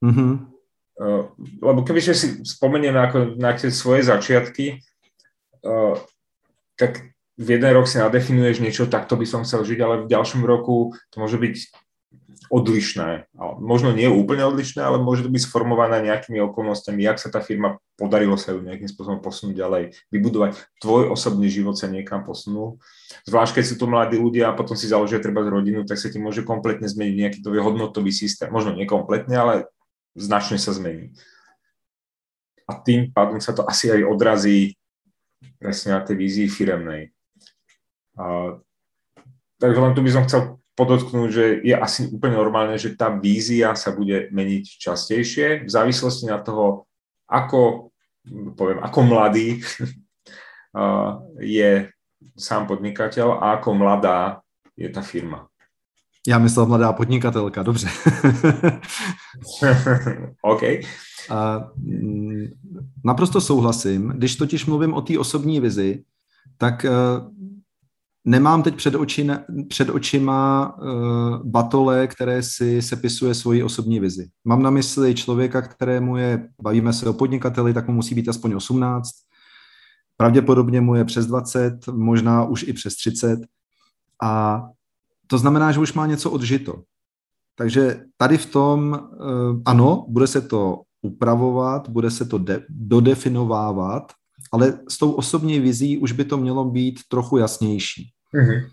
Mm-hmm. 0.00 0.32
Lebo 1.60 1.80
kebyže 1.84 2.14
si 2.16 2.26
spomenieme 2.46 2.96
ako 2.96 3.36
na 3.36 3.52
tie 3.52 3.68
svoje 3.68 4.08
začiatky, 4.08 4.80
tak 6.80 7.12
v 7.40 7.48
jeden 7.56 7.72
rok 7.72 7.88
si 7.88 8.00
nadefinuješ 8.00 8.60
niečo, 8.60 8.88
takto 8.88 9.16
by 9.16 9.24
som 9.28 9.44
chcel 9.44 9.64
žiť, 9.64 9.78
ale 9.80 9.94
v 10.04 10.10
ďalšom 10.12 10.44
roku 10.44 10.92
to 11.12 11.16
môže 11.20 11.36
byť 11.36 11.54
odlišné. 12.50 13.30
Možno 13.62 13.94
nie 13.94 14.10
úplne 14.10 14.42
odlišné, 14.42 14.82
ale 14.82 14.98
môže 14.98 15.22
to 15.22 15.30
byť 15.30 15.46
sformované 15.46 16.02
nejakými 16.02 16.42
okolnostiami, 16.50 16.98
jak 16.98 17.22
sa 17.22 17.30
tá 17.30 17.38
firma 17.38 17.78
podarilo 17.94 18.34
sa 18.34 18.50
ju 18.50 18.66
nejakým 18.66 18.90
spôsobom 18.90 19.22
posunúť 19.22 19.54
ďalej, 19.54 19.82
vybudovať. 20.10 20.58
Tvoj 20.82 21.14
osobný 21.14 21.46
život 21.46 21.78
sa 21.78 21.86
niekam 21.86 22.26
posunul. 22.26 22.82
Zvlášť, 23.30 23.62
keď 23.62 23.64
sú 23.70 23.74
to 23.78 23.86
mladí 23.86 24.18
ľudia 24.18 24.50
a 24.50 24.56
potom 24.58 24.74
si 24.74 24.90
založia 24.90 25.22
treba 25.22 25.46
rodinu, 25.46 25.86
tak 25.86 26.02
sa 26.02 26.10
ti 26.10 26.18
môže 26.18 26.42
kompletne 26.42 26.90
zmeniť 26.90 27.14
nejaký 27.14 27.38
tvoj 27.38 27.62
hodnotový 27.62 28.10
systém. 28.10 28.50
Možno 28.50 28.74
nekompletne, 28.74 29.36
ale 29.38 29.54
značne 30.18 30.58
sa 30.58 30.74
zmení. 30.74 31.14
A 32.66 32.82
tým 32.82 33.14
pádom 33.14 33.38
sa 33.38 33.54
to 33.54 33.62
asi 33.62 33.94
aj 33.94 34.02
odrazí 34.10 34.74
presne 35.62 35.94
na 35.94 36.02
tej 36.02 36.18
vízii 36.18 36.48
firemnej. 36.50 37.14
A, 38.18 38.58
takže 39.62 39.78
len 39.78 39.94
tu 39.94 40.02
by 40.02 40.10
som 40.10 40.26
chcel 40.26 40.59
podotknúť, 40.80 41.28
že 41.28 41.44
je 41.60 41.76
asi 41.76 42.08
úplne 42.08 42.40
normálne, 42.40 42.80
že 42.80 42.96
tá 42.96 43.12
vízia 43.12 43.76
sa 43.76 43.92
bude 43.92 44.32
meniť 44.32 44.64
častejšie 44.80 45.68
v 45.68 45.70
závislosti 45.70 46.24
na 46.32 46.40
toho, 46.40 46.88
ako, 47.28 47.92
poviem, 48.56 48.80
ako 48.80 48.98
mladý 49.04 49.60
je 51.56 51.70
sám 52.32 52.64
podnikateľ 52.64 53.28
a 53.36 53.60
ako 53.60 53.68
mladá 53.76 54.40
je 54.72 54.88
ta 54.88 55.04
firma. 55.04 55.46
Já 56.28 56.38
myslel 56.38 56.66
mladá 56.66 56.92
podnikatelka, 56.92 57.62
dobře. 57.62 57.88
OK. 60.42 60.62
A, 61.30 61.68
naprosto 63.04 63.40
souhlasím. 63.40 64.08
Když 64.08 64.36
totiž 64.36 64.66
mluvím 64.66 64.94
o 64.94 65.00
té 65.00 65.18
osobní 65.18 65.60
vizi, 65.60 66.04
tak 66.58 66.86
nemám 68.24 68.62
teď 68.62 68.76
před, 68.76 68.94
oči, 68.94 69.28
před 69.68 69.88
očima 69.90 70.72
uh, 70.78 71.46
batole, 71.46 72.06
které 72.06 72.42
si 72.42 72.82
sepisuje 72.82 73.34
svoji 73.34 73.62
osobní 73.62 74.00
vizi. 74.00 74.28
Mám 74.44 74.62
na 74.62 74.70
mysli 74.70 75.14
člověka, 75.14 75.62
kterému 75.62 76.16
je, 76.16 76.48
bavíme 76.62 76.92
se 76.92 77.08
o 77.08 77.12
podnikateli, 77.12 77.74
tak 77.74 77.88
mu 77.88 77.94
musí 77.94 78.14
být 78.14 78.28
aspoň 78.28 78.54
18, 78.54 79.10
pravděpodobně 80.16 80.80
mu 80.80 80.94
je 80.94 81.04
přes 81.04 81.26
20, 81.26 81.86
možná 81.86 82.44
už 82.44 82.62
i 82.62 82.72
přes 82.72 82.96
30 82.96 83.40
a 84.22 84.62
to 85.26 85.38
znamená, 85.38 85.72
že 85.72 85.80
už 85.80 85.92
má 85.92 86.06
něco 86.06 86.30
odžito. 86.30 86.82
Takže 87.54 88.04
tady 88.16 88.38
v 88.38 88.46
tom, 88.46 88.92
uh, 88.92 89.62
ano, 89.64 90.06
bude 90.08 90.26
se 90.26 90.40
to 90.40 90.82
upravovat, 91.02 91.88
bude 91.88 92.10
se 92.10 92.24
to 92.24 92.38
de- 92.38 92.64
dodefinovávat, 92.68 94.12
ale 94.52 94.78
s 94.88 94.98
tou 94.98 95.12
osobní 95.12 95.60
vizí 95.60 95.98
už 95.98 96.12
by 96.12 96.24
to 96.24 96.36
mělo 96.36 96.64
být 96.64 97.00
trochu 97.08 97.36
jasnější. 97.36 98.12
Mm-hmm. 98.34 98.70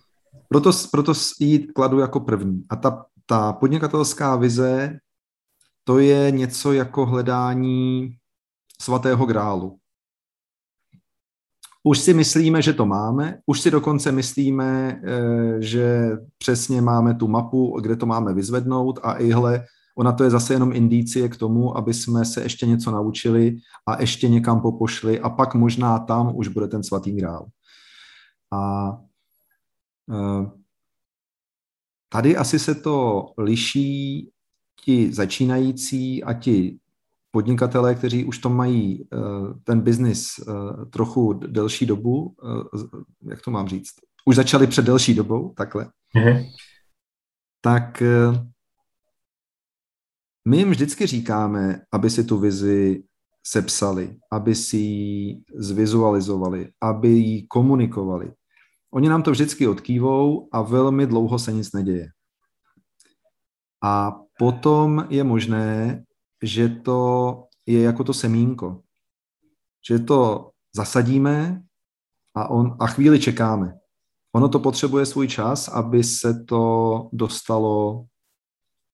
Proto, 0.50 0.72
proto 0.92 1.14
ji 1.40 1.60
kladu 1.60 2.00
jako 2.00 2.20
první. 2.20 2.64
A 2.70 2.76
ta, 2.76 3.06
ta 3.26 3.54
podnikatelská 3.54 4.36
vize, 4.36 5.00
to 5.84 6.00
je 6.00 6.32
něco 6.32 6.74
jako 6.74 7.06
hledání 7.06 8.10
svatého 8.82 9.26
grálu. 9.26 9.78
Už 11.84 12.00
si 12.00 12.14
myslíme, 12.14 12.62
že 12.62 12.74
to 12.74 12.86
máme, 12.86 13.40
už 13.46 13.62
si 13.62 13.72
dokonce 13.72 14.12
myslíme, 14.12 15.02
eh, 15.04 15.62
že 15.62 16.12
přesně 16.38 16.82
máme 16.82 17.16
tu 17.16 17.28
mapu, 17.28 17.80
kde 17.82 17.96
to 17.96 18.06
máme 18.06 18.34
vyzvednout 18.34 19.00
a 19.04 19.14
ihle, 19.14 19.66
ona 19.98 20.12
to 20.12 20.24
je 20.24 20.30
zase 20.30 20.54
jenom 20.54 20.74
indicie 20.74 21.30
k 21.30 21.38
tomu, 21.38 21.78
aby 21.78 21.94
jsme 21.94 22.26
se 22.26 22.44
ještě 22.44 22.66
něco 22.66 22.92
naučili 22.92 23.58
a 23.88 24.02
ještě 24.02 24.30
někam 24.30 24.62
popošli 24.62 25.20
a 25.20 25.30
pak 25.30 25.56
možná 25.56 26.00
tam 26.00 26.32
už 26.36 26.48
bude 26.48 26.68
ten 26.68 26.84
svatý 26.84 27.12
grál. 27.12 27.48
A 28.54 28.92
eh, 30.12 30.52
tady 32.10 32.38
asi 32.38 32.60
se 32.60 32.76
to 32.76 33.26
liší 33.38 34.30
ti 34.86 35.14
začínající 35.14 36.24
a 36.24 36.34
ti 36.34 36.80
podnikatelé, 37.32 37.96
kteří 37.96 38.26
už 38.26 38.38
to 38.38 38.50
mají 38.50 39.02
eh, 39.02 39.18
ten 39.64 39.82
biznis 39.82 40.40
eh, 40.40 40.86
trochu 40.86 41.34
delší 41.34 41.86
dobu, 41.86 42.36
jak 43.30 43.42
to 43.42 43.52
mám 43.52 43.68
říct, 43.68 43.94
už 44.26 44.36
začali 44.36 44.68
před 44.68 44.86
delší 44.86 45.14
dobou, 45.14 45.54
takhle, 45.58 45.90
mm-hmm. 46.16 46.46
tak 47.62 48.04
my 50.48 50.58
jim 50.58 50.70
vždycky 50.70 51.06
říkáme, 51.08 51.82
aby 51.92 52.10
si 52.10 52.24
tu 52.24 52.40
vizi 52.40 53.04
sepsali, 53.44 54.18
aby 54.32 54.56
si 54.56 54.78
ji 54.78 55.44
zvizualizovali, 55.56 56.72
aby 56.82 57.10
ji 57.10 57.48
komunikovali. 57.48 58.32
Oni 58.94 59.10
nám 59.10 59.24
to 59.24 59.32
vždycky 59.32 59.68
odkývou 59.68 60.50
a 60.52 60.62
velmi 60.62 61.08
dlouho 61.08 61.40
se 61.40 61.54
nic 61.54 61.74
neděje. 61.74 62.08
A 63.84 64.12
potom 64.40 65.08
je 65.10 65.24
možné, 65.24 66.04
že 66.44 66.70
to 66.70 67.44
je 67.66 67.82
jako 67.82 68.04
to 68.04 68.14
semínko. 68.14 68.82
Že 69.90 70.00
to 70.00 70.50
zasadíme 70.76 71.62
a, 72.36 72.48
on, 72.48 72.78
a 72.80 72.88
chvíli 72.88 73.20
čekáme. 73.20 73.74
Ono 74.36 74.50
to 74.50 74.60
potřebuje 74.60 75.06
svůj 75.06 75.28
čas, 75.28 75.68
aby 75.68 76.04
se 76.04 76.44
to 76.44 77.10
dostalo 77.14 78.06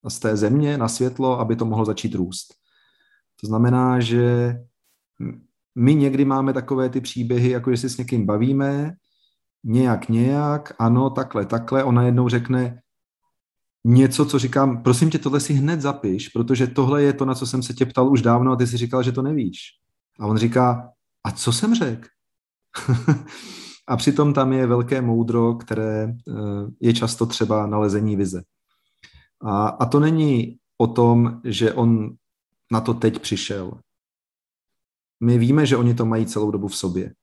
z 0.09 0.19
té 0.19 0.37
země 0.37 0.77
na 0.77 0.87
světlo, 0.87 1.39
aby 1.39 1.55
to 1.55 1.65
mohlo 1.65 1.85
začít 1.85 2.15
růst. 2.15 2.53
To 3.41 3.47
znamená, 3.47 3.99
že 3.99 4.55
my 5.75 5.95
někdy 5.95 6.25
máme 6.25 6.53
takové 6.53 6.89
ty 6.89 7.01
příběhy, 7.01 7.49
jako 7.49 7.71
že 7.71 7.77
si 7.77 7.89
s 7.89 7.97
někým 7.97 8.25
bavíme, 8.25 8.93
nějak, 9.63 10.09
nějak, 10.09 10.73
ano, 10.79 11.09
takhle, 11.09 11.45
takhle, 11.45 11.83
ona 11.83 12.03
jednou 12.03 12.29
řekne, 12.29 12.81
něco, 13.83 14.25
co 14.25 14.39
říkám, 14.39 14.83
prosím 14.83 15.09
tě, 15.09 15.19
tohle 15.19 15.39
si 15.39 15.53
hned 15.53 15.81
zapiš, 15.81 16.29
protože 16.29 16.67
tohle 16.67 17.03
je 17.03 17.13
to, 17.13 17.25
na 17.25 17.35
co 17.35 17.47
jsem 17.47 17.63
se 17.63 17.73
tě 17.73 17.85
ptal 17.85 18.11
už 18.11 18.21
dávno 18.21 18.51
a 18.51 18.55
ty 18.55 18.67
si 18.67 18.77
říkal, 18.77 19.03
že 19.03 19.11
to 19.11 19.21
nevíš. 19.21 19.59
A 20.19 20.27
on 20.27 20.37
říká, 20.37 20.89
a 21.23 21.31
co 21.31 21.53
jsem 21.53 21.75
řekl? 21.75 22.07
a 23.87 23.97
přitom 23.97 24.33
tam 24.33 24.53
je 24.53 24.67
velké 24.67 25.01
moudro, 25.01 25.55
které 25.55 26.03
eh, 26.03 26.33
je 26.81 26.93
často 26.93 27.25
třeba 27.25 27.67
nalezení 27.67 28.15
vize. 28.15 28.43
A, 29.43 29.67
a 29.67 29.85
to 29.85 29.99
není 29.99 30.57
o 30.77 30.87
tom, 30.87 31.41
že 31.43 31.73
on 31.73 32.15
na 32.71 32.81
to 32.81 32.93
teď 32.93 33.19
přišel. 33.19 33.71
My 35.23 35.37
víme, 35.37 35.65
že 35.65 35.77
oni 35.77 35.93
to 35.93 36.05
mají 36.05 36.25
celou 36.25 36.51
dobu 36.51 36.67
v 36.67 36.75
sobě. 36.75 37.13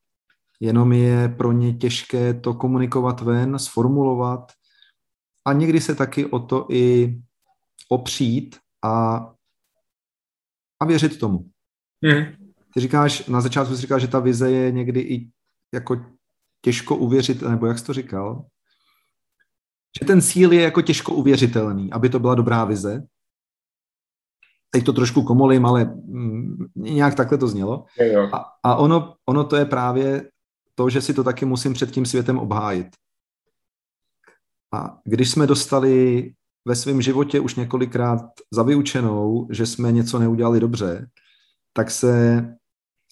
Jenom 0.59 0.91
je 0.93 1.29
pro 1.29 1.51
ně 1.51 1.73
těžké 1.73 2.33
to 2.33 2.53
komunikovat 2.53 3.21
ven, 3.21 3.59
sformulovat 3.59 4.51
a 5.45 5.53
někdy 5.53 5.81
se 5.81 5.95
taky 5.95 6.25
o 6.25 6.39
to 6.39 6.67
i 6.69 7.15
opřít 7.89 8.59
a, 8.85 9.15
a 10.79 10.85
věřit 10.85 11.19
tomu. 11.19 11.49
Mm. 12.01 12.51
Ty 12.73 12.79
říkáš, 12.79 13.27
na 13.27 13.41
začátku 13.41 13.75
jsi 13.75 13.81
říkal, 13.81 13.99
že 13.99 14.07
ta 14.07 14.19
vize 14.19 14.51
je 14.51 14.71
někdy 14.71 14.99
i 14.99 15.31
jako 15.73 16.05
těžko 16.61 16.95
uvěřit, 16.95 17.41
nebo 17.41 17.65
jak 17.65 17.79
jsi 17.79 17.85
to 17.85 17.93
říkal? 17.93 18.45
Že 19.99 20.05
ten 20.05 20.21
cíl 20.21 20.51
je 20.51 20.61
jako 20.61 20.81
těžko 20.81 21.13
uvěřitelný, 21.13 21.91
aby 21.91 22.09
to 22.09 22.19
byla 22.19 22.35
dobrá 22.35 22.65
vize. 22.65 23.03
Teď 24.69 24.83
to 24.85 24.93
trošku 24.93 25.23
komolím, 25.23 25.65
ale 25.65 25.85
mm, 25.85 26.57
nějak 26.75 27.15
takhle 27.15 27.37
to 27.37 27.47
znělo. 27.47 27.85
A, 28.33 28.45
a 28.63 28.75
ono, 28.75 29.15
ono 29.25 29.43
to 29.43 29.55
je 29.55 29.65
právě 29.65 30.29
to, 30.75 30.89
že 30.89 31.01
si 31.01 31.13
to 31.13 31.23
taky 31.23 31.45
musím 31.45 31.73
před 31.73 31.91
tím 31.91 32.05
světem 32.05 32.37
obhájit. 32.37 32.87
A 34.73 34.97
když 35.03 35.31
jsme 35.31 35.47
dostali 35.47 36.33
ve 36.65 36.75
svém 36.75 37.01
životě 37.01 37.39
už 37.39 37.55
několikrát 37.55 38.21
za 38.51 38.63
vyučenou, 38.63 39.47
že 39.51 39.65
jsme 39.65 39.91
něco 39.91 40.19
neudělali 40.19 40.59
dobře, 40.59 41.07
tak 41.73 41.91
se 41.91 42.45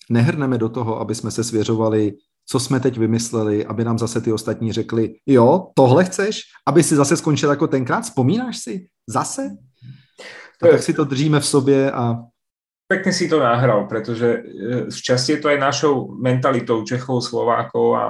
nehrneme 0.10 0.58
do 0.58 0.70
toho, 0.70 1.00
aby 1.00 1.16
jsme 1.16 1.32
se 1.32 1.44
svěřovali, 1.44 2.14
co 2.50 2.60
jsme 2.60 2.80
teď 2.80 2.98
vymysleli, 2.98 3.66
aby 3.66 3.84
nám 3.86 4.00
zase 4.00 4.22
ty 4.22 4.34
ostatní 4.34 4.74
řekli, 4.74 5.16
jo, 5.26 5.68
tohle 5.74 6.06
chceš, 6.06 6.42
aby 6.68 6.84
si 6.84 6.96
zase 6.96 7.18
skončil 7.18 7.50
jako 7.50 7.68
tenkrát, 7.68 8.02
vzpomínáš 8.02 8.58
si? 8.58 8.88
Zase? 9.08 9.50
A 10.62 10.68
tak 10.68 10.84
si 10.84 10.94
to 10.94 11.04
držíme 11.04 11.40
v 11.40 11.46
sobě 11.46 11.92
a 11.92 12.16
Pekne 12.90 13.14
si 13.14 13.30
to 13.30 13.38
nahral, 13.38 13.86
pretože 13.86 14.42
v 14.90 14.90
e, 14.90 15.02
časti 15.02 15.38
je 15.38 15.40
to 15.46 15.54
aj 15.54 15.62
našou 15.62 16.10
mentalitou 16.18 16.82
Čechov, 16.82 17.22
Slovákov 17.22 17.86
a 17.94 18.04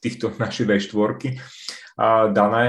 týchto 0.00 0.32
našich 0.40 0.64
V4, 0.64 1.36
dané, 2.32 2.64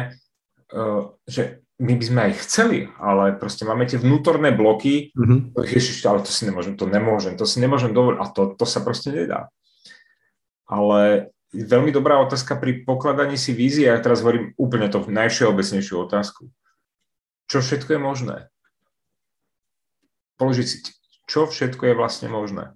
e, 0.68 0.88
že 1.24 1.64
my 1.80 1.96
by 1.96 2.04
sme 2.04 2.22
aj 2.28 2.34
chceli, 2.44 2.92
ale 3.00 3.40
proste 3.40 3.64
máme 3.64 3.88
tie 3.88 3.96
vnútorné 3.96 4.52
bloky, 4.52 5.16
mm-hmm. 5.16 5.56
ježiš, 5.64 6.04
ale 6.04 6.28
to 6.28 6.32
si 6.36 6.44
nemôžem, 6.44 6.76
to 6.76 6.92
nemôžem, 6.92 7.40
to 7.40 7.48
si 7.48 7.64
nemôžem 7.64 7.96
dovoliť 7.96 8.20
a 8.20 8.26
to, 8.36 8.42
to 8.60 8.68
sa 8.68 8.84
proste 8.84 9.16
nedá. 9.16 9.48
Ale 10.66 11.30
veľmi 11.54 11.94
dobrá 11.94 12.20
otázka 12.20 12.58
pri 12.58 12.84
pokladaní 12.84 13.38
si 13.38 13.54
vízie, 13.54 13.88
ja 13.88 14.02
teraz 14.02 14.26
hovorím 14.26 14.52
úplne 14.58 14.90
to 14.92 15.06
najvšeobecnejšiu 15.06 15.96
otázku. 16.10 16.50
Čo 17.46 17.62
všetko 17.62 17.96
je 17.96 18.02
možné? 18.02 18.38
Položiť 20.42 20.68
si, 20.68 20.78
čo 21.30 21.48
všetko 21.48 21.94
je 21.94 21.96
vlastne 21.96 22.28
možné. 22.28 22.74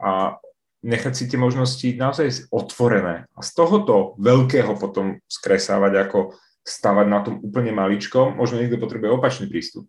A 0.00 0.40
nechať 0.84 1.12
si 1.14 1.24
tie 1.28 1.38
možnosti 1.40 1.88
naozaj 1.96 2.48
otvorené 2.52 3.26
a 3.32 3.40
z 3.40 3.50
tohoto 3.56 4.14
veľkého 4.20 4.76
potom 4.76 5.18
skresávať 5.26 5.92
ako 6.08 6.18
stavať 6.66 7.06
na 7.06 7.20
tom 7.22 7.38
úplne 7.40 7.70
maličkom. 7.70 8.34
Možno 8.34 8.58
niekto 8.58 8.82
potrebuje 8.82 9.10
opačný 9.14 9.46
prístup. 9.46 9.86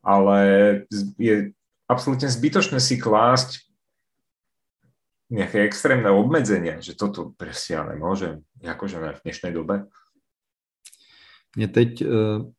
Ale 0.00 0.38
je 1.20 1.52
absolútne 1.84 2.30
zbytočné 2.30 2.80
si 2.80 2.96
klásť 2.96 3.65
nejaké 5.30 5.66
extrémne 5.66 6.10
obmedzenie, 6.10 6.78
že 6.82 6.94
toto 6.94 7.34
presne 7.34 7.72
ja 7.76 7.82
nemôžem, 7.82 8.44
akože 8.62 9.00
ne 9.00 9.12
v 9.14 9.22
dnešnej 9.24 9.52
dobe. 9.52 9.86
Mně 11.56 11.68
teď 11.68 12.04
uh, 12.04 12.52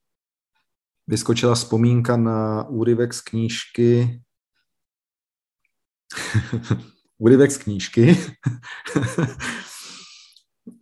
vyskočila 1.08 1.56
vzpomínka 1.56 2.18
na 2.18 2.68
úryvek 2.68 3.14
z 3.14 3.22
knížky 3.22 4.22
úryvek 7.18 7.52
z 7.52 7.58
knížky. 7.58 8.18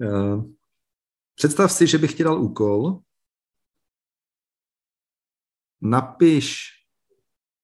Eh, 0.01 0.37
představ 1.35 1.71
si, 1.71 1.87
že 1.87 1.97
bych 1.97 2.13
ti 2.13 2.23
dal 2.23 2.43
úkol. 2.43 2.99
Napiš 5.81 6.69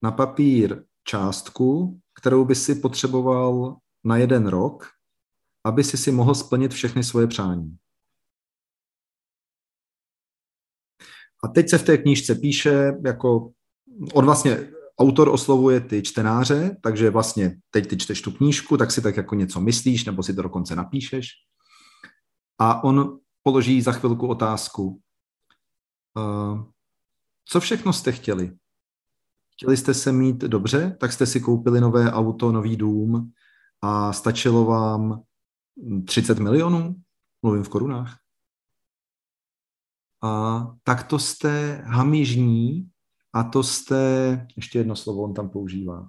na 0.02 0.12
papír 0.12 0.86
částku, 1.04 2.00
kterou 2.14 2.46
by 2.46 2.56
si 2.56 2.76
potřeboval 2.76 3.78
na 4.04 4.18
jeden 4.18 4.48
rok, 4.48 4.88
aby 5.64 5.84
si 5.84 5.98
si 5.98 6.12
mohl 6.12 6.36
splnit 6.36 6.74
všechny 6.74 7.04
svoje 7.04 7.28
přání. 7.28 7.78
A 11.44 11.48
teď 11.48 11.70
se 11.70 11.78
v 11.78 11.84
té 11.84 11.98
knížce 11.98 12.36
píše, 12.36 12.94
jako 13.06 13.52
on 14.14 14.26
vlastně 14.26 14.72
autor 15.00 15.30
oslovuje 15.30 15.80
ty 15.82 16.02
čtenáře, 16.02 16.78
takže 16.82 17.10
vlastně 17.10 17.58
teď 17.72 17.90
ty 17.90 17.98
čteš 17.98 18.22
tu 18.22 18.32
knížku, 18.32 18.78
tak 18.78 18.92
si 18.92 19.02
tak 19.02 19.18
jako 19.18 19.36
něco 19.36 19.62
myslíš, 19.62 20.06
nebo 20.06 20.24
si 20.24 20.34
to 20.34 20.42
dokonce 20.42 20.76
napíšeš. 20.76 21.28
A 22.60 22.84
on 22.84 23.20
položí 23.44 23.82
za 23.82 23.92
chvilku 23.92 24.28
otázku. 24.28 25.02
Uh, 26.18 26.64
co 27.46 27.60
všechno 27.60 27.94
jste 27.94 28.12
chtěli? 28.12 28.52
Chtěli 29.54 29.78
jste 29.78 29.94
se 29.94 30.12
mít 30.12 30.38
dobře, 30.38 30.98
tak 31.00 31.12
jste 31.12 31.26
si 31.26 31.40
koupili 31.40 31.82
nové 31.82 32.12
auto, 32.12 32.52
nový 32.52 32.78
dům 32.78 33.34
a 33.82 34.14
stačilo 34.14 34.66
vám 34.66 35.24
30 36.08 36.40
milionů? 36.40 36.96
Mluvím 37.42 37.64
v 37.64 37.70
korunách. 37.70 38.18
A 40.24 40.62
tak 40.84 41.04
to 41.04 41.20
jste 41.20 41.76
hamižní 41.86 42.90
a 43.34 43.44
to 43.44 43.64
jste, 43.64 44.48
ještě 44.56 44.80
jedno 44.80 44.96
slovo 44.96 45.24
on 45.24 45.34
tam 45.34 45.50
používá. 45.50 46.08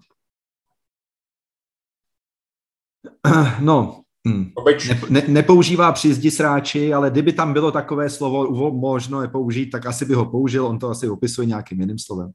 No, 3.61 4.03
Hmm. 4.27 4.53
Ne, 4.89 5.01
ne, 5.11 5.23
nepoužívá 5.29 5.93
při 5.93 6.15
zdi 6.15 6.31
sráči, 6.31 6.95
ale 6.95 7.11
kdyby 7.11 7.33
tam 7.33 7.53
bylo 7.53 7.73
takové 7.73 8.11
slovo 8.11 8.71
možno 8.73 9.23
je 9.23 9.29
použít, 9.29 9.71
tak 9.71 9.87
asi 9.87 10.05
by 10.05 10.15
ho 10.15 10.31
použil, 10.31 10.67
on 10.67 10.79
to 10.79 10.89
asi 10.89 11.09
opisuje 11.09 11.47
nějakým 11.47 11.81
jiným 11.81 11.99
slovem. 11.99 12.31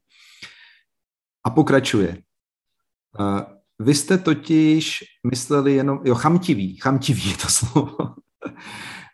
A 1.44 1.50
pokračuje. 1.50 2.22
Vy 3.80 3.94
jste 3.94 4.18
totiž 4.18 5.04
mysleli 5.30 5.74
jenom, 5.74 6.00
jo, 6.04 6.14
chamtivý, 6.14 6.76
chamtivý 6.76 7.30
je 7.30 7.36
to 7.36 7.48
slovo. 7.48 8.14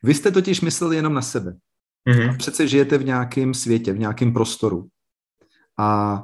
Vy 0.02 0.14
jste 0.14 0.30
totiž 0.30 0.60
mysleli 0.60 0.96
jenom 0.96 1.14
na 1.14 1.22
sebe. 1.22 1.56
Mm-hmm. 2.08 2.36
Přece 2.36 2.68
žijete 2.68 2.98
v 2.98 3.04
nějakém 3.04 3.54
světě, 3.54 3.92
v 3.92 3.98
nějakém 3.98 4.32
prostoru. 4.32 4.88
A 5.78 6.22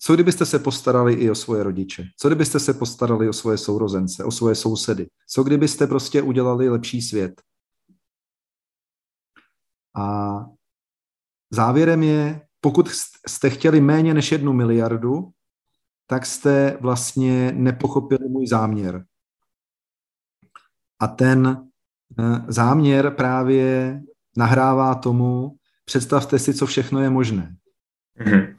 co 0.00 0.14
kdybyste 0.14 0.46
se 0.46 0.58
postarali 0.58 1.14
i 1.14 1.30
o 1.30 1.34
svoje 1.34 1.62
rodiče? 1.62 2.04
Co 2.16 2.28
kdybyste 2.28 2.60
se 2.60 2.74
postarali 2.74 3.28
o 3.28 3.32
svoje 3.32 3.58
sourozence, 3.58 4.24
o 4.24 4.30
svoje 4.30 4.54
sousedy? 4.54 5.08
Co 5.28 5.42
kdybyste 5.42 5.86
prostě 5.86 6.22
udělali 6.22 6.68
lepší 6.68 7.02
svět? 7.02 7.42
A 9.96 10.38
závěrem 11.50 12.02
je, 12.02 12.46
pokud 12.60 12.88
jste 13.26 13.50
chtěli 13.50 13.80
méně 13.80 14.14
než 14.14 14.32
jednu 14.32 14.52
miliardu, 14.52 15.30
tak 16.10 16.26
jste 16.26 16.78
vlastně 16.80 17.52
nepochopili 17.52 18.28
můj 18.28 18.46
záměr. 18.46 19.04
A 21.00 21.06
ten 21.06 21.68
eh, 22.18 22.44
záměr 22.48 23.10
právě 23.10 24.00
nahrává 24.36 24.94
tomu, 24.94 25.56
představte 25.84 26.38
si, 26.38 26.54
co 26.54 26.66
všechno 26.66 27.00
je 27.00 27.10
možné. 27.10 27.56
Mm-hmm. 28.20 28.56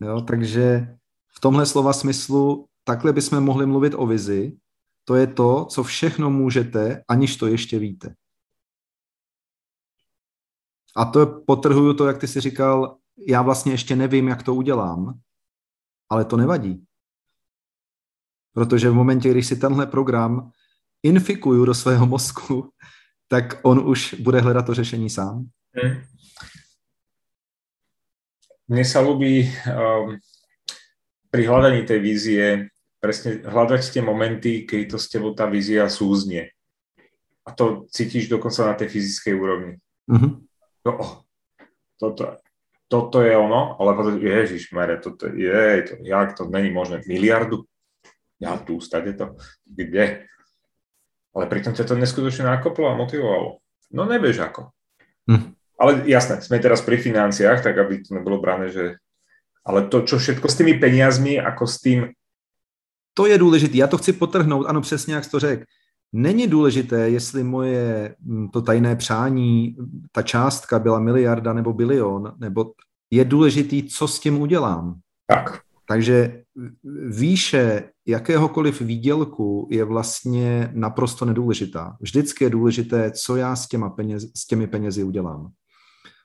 Jo, 0.00 0.20
takže 0.20 0.96
v 1.28 1.40
tomhle 1.40 1.66
slova 1.66 1.92
smyslu 1.92 2.66
takhle 2.84 3.12
bychom 3.12 3.40
mohli 3.40 3.66
mluvit 3.66 3.94
o 3.96 4.06
vizi. 4.06 4.56
To 5.04 5.14
je 5.14 5.26
to, 5.26 5.64
co 5.64 5.82
všechno 5.82 6.30
můžete, 6.30 7.04
aniž 7.08 7.36
to 7.36 7.46
ještě 7.46 7.78
víte. 7.78 8.14
A 10.96 11.04
to 11.04 11.26
potrhuju 11.26 11.94
to, 11.94 12.06
jak 12.06 12.18
ty 12.18 12.28
jsi 12.28 12.40
říkal, 12.40 12.96
já 13.28 13.42
vlastně 13.42 13.72
ještě 13.72 13.96
nevím, 13.96 14.28
jak 14.28 14.42
to 14.42 14.54
udělám, 14.54 15.20
ale 16.10 16.24
to 16.24 16.36
nevadí. 16.36 16.84
Protože 18.52 18.90
v 18.90 18.94
momentě, 18.94 19.30
když 19.30 19.46
si 19.46 19.56
tenhle 19.56 19.86
program 19.86 20.50
infikuju 21.02 21.64
do 21.64 21.74
svého 21.74 22.06
mozku, 22.06 22.72
tak 23.28 23.60
on 23.62 23.88
už 23.88 24.14
bude 24.14 24.40
hledat 24.40 24.66
to 24.66 24.74
řešení 24.74 25.10
sám. 25.10 25.46
Hmm. 25.70 26.02
Mne 28.70 28.86
sa 28.86 29.02
ľúbi 29.02 29.50
um, 29.66 30.14
pri 31.26 31.42
hľadaní 31.42 31.82
tej 31.82 31.98
vízie 31.98 32.46
presne 33.02 33.42
hľadať 33.42 33.82
tie 33.90 33.98
momenty, 33.98 34.62
keď 34.62 34.94
to 34.94 34.98
s 34.98 35.10
tebou 35.10 35.34
tá 35.34 35.50
vízia 35.50 35.90
súznie. 35.90 36.54
A 37.42 37.50
to 37.50 37.90
cítiš 37.90 38.30
dokonca 38.30 38.70
na 38.70 38.74
tej 38.78 38.94
fyzickej 38.94 39.34
úrovni. 39.34 39.74
Mm-hmm. 40.06 40.32
No, 40.86 40.92
oh, 41.02 41.12
toto, 41.98 42.38
toto 42.90 43.22
je 43.22 43.30
ono, 43.38 43.78
ale 43.78 43.94
potom, 43.94 44.18
ježiš, 44.18 44.74
mere, 44.74 44.98
toto 44.98 45.30
je, 45.30 45.86
to, 45.86 45.92
jak 46.02 46.34
to 46.34 46.50
není 46.50 46.74
možné, 46.74 47.06
miliardu? 47.06 47.62
Ja 48.42 48.58
tu, 48.58 48.82
stade 48.82 49.14
to, 49.14 49.38
kde? 49.62 50.26
Ale 51.30 51.44
pritom 51.46 51.70
ťa 51.70 51.86
to 51.86 51.94
neskutočne 51.94 52.50
nakoplo 52.50 52.90
a 52.90 52.98
motivovalo. 52.98 53.62
No 53.94 54.02
nevieš 54.10 54.42
ako. 54.42 54.74
Mm. 55.30 55.54
Ale 55.78 56.02
jasné, 56.10 56.42
sme 56.42 56.58
teraz 56.58 56.82
pri 56.82 56.98
financiách, 56.98 57.62
tak 57.62 57.78
aby 57.78 58.02
to 58.02 58.18
nebolo 58.18 58.42
brané, 58.42 58.74
že... 58.74 58.98
Ale 59.62 59.86
to, 59.86 60.02
čo 60.02 60.18
všetko 60.18 60.50
s 60.50 60.58
tými 60.58 60.74
peniazmi, 60.82 61.38
ako 61.38 61.64
s 61.70 61.78
tým... 61.78 62.10
To 63.14 63.26
je 63.26 63.38
důležité. 63.38 63.76
Já 63.76 63.86
to 63.86 63.98
chci 63.98 64.12
potrhnout, 64.12 64.66
ano, 64.66 64.80
přesně 64.80 65.14
jak 65.14 65.24
jsi 65.24 65.30
to 65.30 65.40
řekl. 65.40 65.64
Není 66.12 66.46
důležité, 66.46 67.10
jestli 67.10 67.44
moje 67.44 68.14
hm, 68.20 68.48
to 68.48 68.62
tajné 68.62 68.96
přání, 68.96 69.76
ta 70.12 70.22
částka 70.22 70.78
byla 70.78 70.98
miliarda 71.00 71.52
nebo 71.52 71.72
bilion, 71.72 72.34
nebo 72.38 72.72
je 73.10 73.24
důležitý, 73.24 73.82
co 73.82 74.08
s 74.08 74.20
tím 74.20 74.40
udělám. 74.40 75.00
Tak. 75.26 75.60
Takže 75.88 76.42
výše 77.08 77.90
jakéhokoliv 78.06 78.80
výdělku 78.80 79.68
je 79.70 79.84
vlastně 79.84 80.70
naprosto 80.74 81.24
nedůležitá. 81.24 81.96
Vždycky 82.00 82.44
je 82.44 82.50
důležité, 82.50 83.10
co 83.10 83.36
já 83.36 83.56
s, 83.56 83.68
těma 83.68 83.90
peněz, 83.90 84.22
s 84.36 84.46
těmi 84.46 84.66
penězi 84.66 85.04
udělám. 85.04 85.50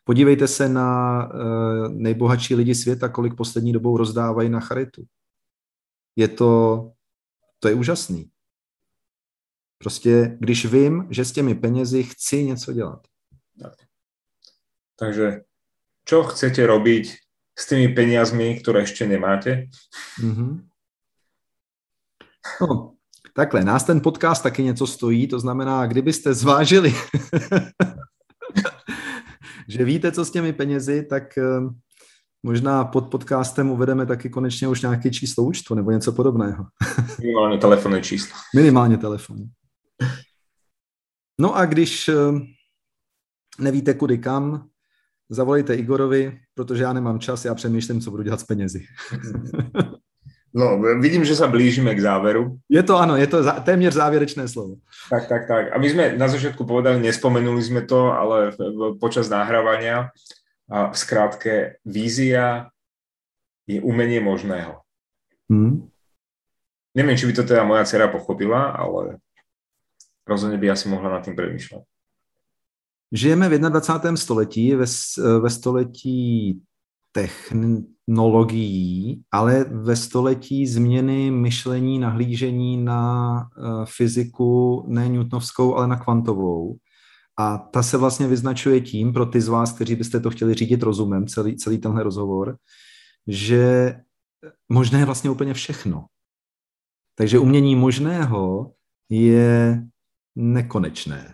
Podívejte 0.04 0.48
se 0.48 0.70
na 0.70 1.24
uh, 1.26 1.94
nejbohatší 1.94 2.56
lidi 2.56 2.76
světa, 2.76 3.10
kolik 3.10 3.36
poslední 3.36 3.74
dobou 3.74 3.98
rozdávají 3.98 4.50
na 4.50 4.60
charitu. 4.60 5.04
Je 6.16 6.28
to, 6.28 6.92
to 7.60 7.68
je 7.68 7.74
úžasný. 7.74 8.30
Prostě, 9.78 10.38
když 10.40 10.66
vím, 10.66 11.08
že 11.10 11.26
s 11.26 11.32
těmi 11.32 11.56
penězi 11.56 12.04
chci 12.04 12.44
něco 12.44 12.74
dělat. 12.74 13.08
Tak. 13.62 13.74
Takže, 14.96 15.42
čo 16.06 16.24
chcete 16.24 16.68
robiť 16.68 17.14
s 17.60 17.68
tými 17.68 17.88
peniazmi, 17.88 18.60
které 18.60 18.80
ještě 18.80 19.08
nemáte? 19.08 19.68
Mm-hmm. 20.22 20.64
No, 22.62 22.94
takhle, 23.34 23.64
nás 23.64 23.84
ten 23.84 24.02
podcast 24.02 24.44
taky 24.44 24.64
něco 24.64 24.88
stojí, 24.88 25.28
to 25.28 25.40
znamená, 25.40 25.88
kdybyste 25.88 26.34
zvážili 26.34 26.94
že 29.68 29.86
víte, 29.86 30.12
co 30.12 30.26
s 30.26 30.32
těmi 30.32 30.54
penězi, 30.54 31.06
tak 31.10 31.38
eh, 31.38 31.44
možná 32.44 32.86
pod 32.86 33.10
podcastem 33.10 33.72
uvedeme 33.72 34.06
taky 34.06 34.30
konečně 34.30 34.68
už 34.68 34.82
nějaké 34.82 35.12
číslo 35.12 35.44
účtu 35.44 35.76
nebo 35.76 35.92
něco 35.92 36.12
podobného. 36.12 36.66
Minimálně 37.20 37.58
telefonní 37.58 38.02
číslo. 38.02 38.38
Minimálně 38.56 38.98
telefon. 38.98 39.38
No 41.40 41.56
a 41.56 41.66
když 41.66 42.08
eh, 42.08 42.16
nevíte 43.60 43.94
kudy 43.94 44.18
kam, 44.18 44.70
zavolejte 45.30 45.76
Igorovi, 45.76 46.40
protože 46.54 46.84
já 46.84 46.94
nemám 46.94 47.20
čas, 47.20 47.46
já 47.46 47.56
přemýšlím, 47.56 48.02
co 48.02 48.12
budu 48.12 48.24
dělat 48.24 48.40
s 48.40 48.44
penězi. 48.44 48.86
No, 50.56 50.80
vidím, 50.80 51.28
že 51.28 51.36
sa 51.36 51.52
blížime 51.52 51.92
k 51.92 52.00
záveru. 52.00 52.64
Je 52.72 52.80
to 52.80 52.96
ano, 52.96 53.20
je 53.20 53.28
to 53.28 53.44
zá, 53.44 53.60
téměř 53.60 53.94
závěrečné 53.94 54.48
slovo. 54.48 54.80
Tak, 55.12 55.28
tak, 55.28 55.48
tak. 55.48 55.76
A 55.76 55.78
my 55.78 55.88
sme 55.92 56.04
na 56.16 56.32
začiatku 56.32 56.64
povedali, 56.64 57.04
nespomenuli 57.04 57.60
sme 57.60 57.84
to, 57.84 58.16
ale 58.16 58.56
počas 58.96 59.28
nahrávania, 59.28 60.16
a 60.72 60.90
v 60.90 60.98
skrátke, 60.98 61.54
vízia 61.86 62.72
je 63.68 63.84
umenie 63.84 64.24
možného. 64.24 64.82
Hmm. 65.52 65.92
Neviem, 66.96 67.20
či 67.20 67.28
by 67.28 67.34
to 67.36 67.44
teda 67.44 67.68
moja 67.68 67.84
dcera 67.84 68.08
pochopila, 68.08 68.72
ale 68.72 69.20
rozhodne 70.28 70.58
by 70.58 70.70
asi 70.70 70.90
mohla 70.90 71.10
nad 71.10 71.26
tým 71.26 71.38
premýšľať. 71.38 71.84
Žijeme 73.14 73.50
v 73.50 73.60
21. 73.60 74.18
století, 74.18 74.76
ve, 74.76 74.86
ve 75.40 75.50
století 75.50 76.62
technologií, 77.12 79.24
ale 79.32 79.64
ve 79.64 79.96
století 79.96 80.68
změny 80.68 81.32
myšlení, 81.32 82.00
nahlížení 82.00 82.78
na 82.78 83.34
uh, 83.58 83.86
fyziku 83.86 84.86
ne 84.88 85.10
newtonovskou, 85.10 85.76
ale 85.76 85.88
na 85.88 85.96
kvantovou. 85.96 86.78
A 87.38 87.58
ta 87.58 87.84
se 87.84 87.98
vlastně 87.98 88.28
vyznačuje 88.28 88.82
tím, 88.82 89.14
pro 89.14 89.26
ty 89.26 89.42
z 89.42 89.48
vás, 89.48 89.72
kteří 89.72 89.96
byste 89.96 90.20
to 90.20 90.30
chtěli 90.30 90.54
řídit 90.54 90.84
rozumem, 90.84 91.28
celý, 91.28 91.56
celý 91.56 91.78
tenhle 91.78 92.04
rozhovor, 92.04 92.58
že 93.28 93.96
možné 94.70 95.00
je 95.00 95.06
vlastně 95.06 95.30
úplně 95.30 95.54
všechno. 95.54 96.06
Takže 97.16 97.40
umění 97.40 97.76
možného 97.76 98.72
je 99.10 99.84
nekonečné. 100.36 101.34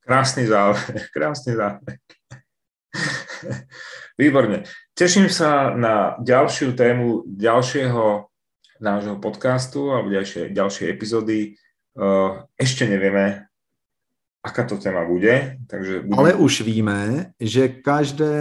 Krásný 0.00 0.46
závěr, 0.46 1.06
krásný 1.14 1.54
závěr. 1.54 1.98
Výborne. 4.18 4.64
Teším 4.96 5.28
sa 5.28 5.76
na 5.76 6.16
ďalšiu 6.24 6.72
tému 6.72 7.28
ďalšieho 7.28 8.24
nášho 8.80 9.16
podcastu 9.20 9.92
alebo 9.92 10.08
ďalšie, 10.08 10.56
ďalšie 10.56 10.88
epizódy. 10.88 11.56
Uh, 11.96 12.44
ešte 12.56 12.88
nevieme, 12.88 13.48
aká 14.44 14.64
to 14.64 14.76
téma 14.76 15.04
bude. 15.04 15.56
Takže 15.68 16.00
budeme... 16.00 16.16
Ale 16.16 16.34
už 16.34 16.60
víme, 16.60 17.32
že 17.40 17.68
každé, 17.68 18.36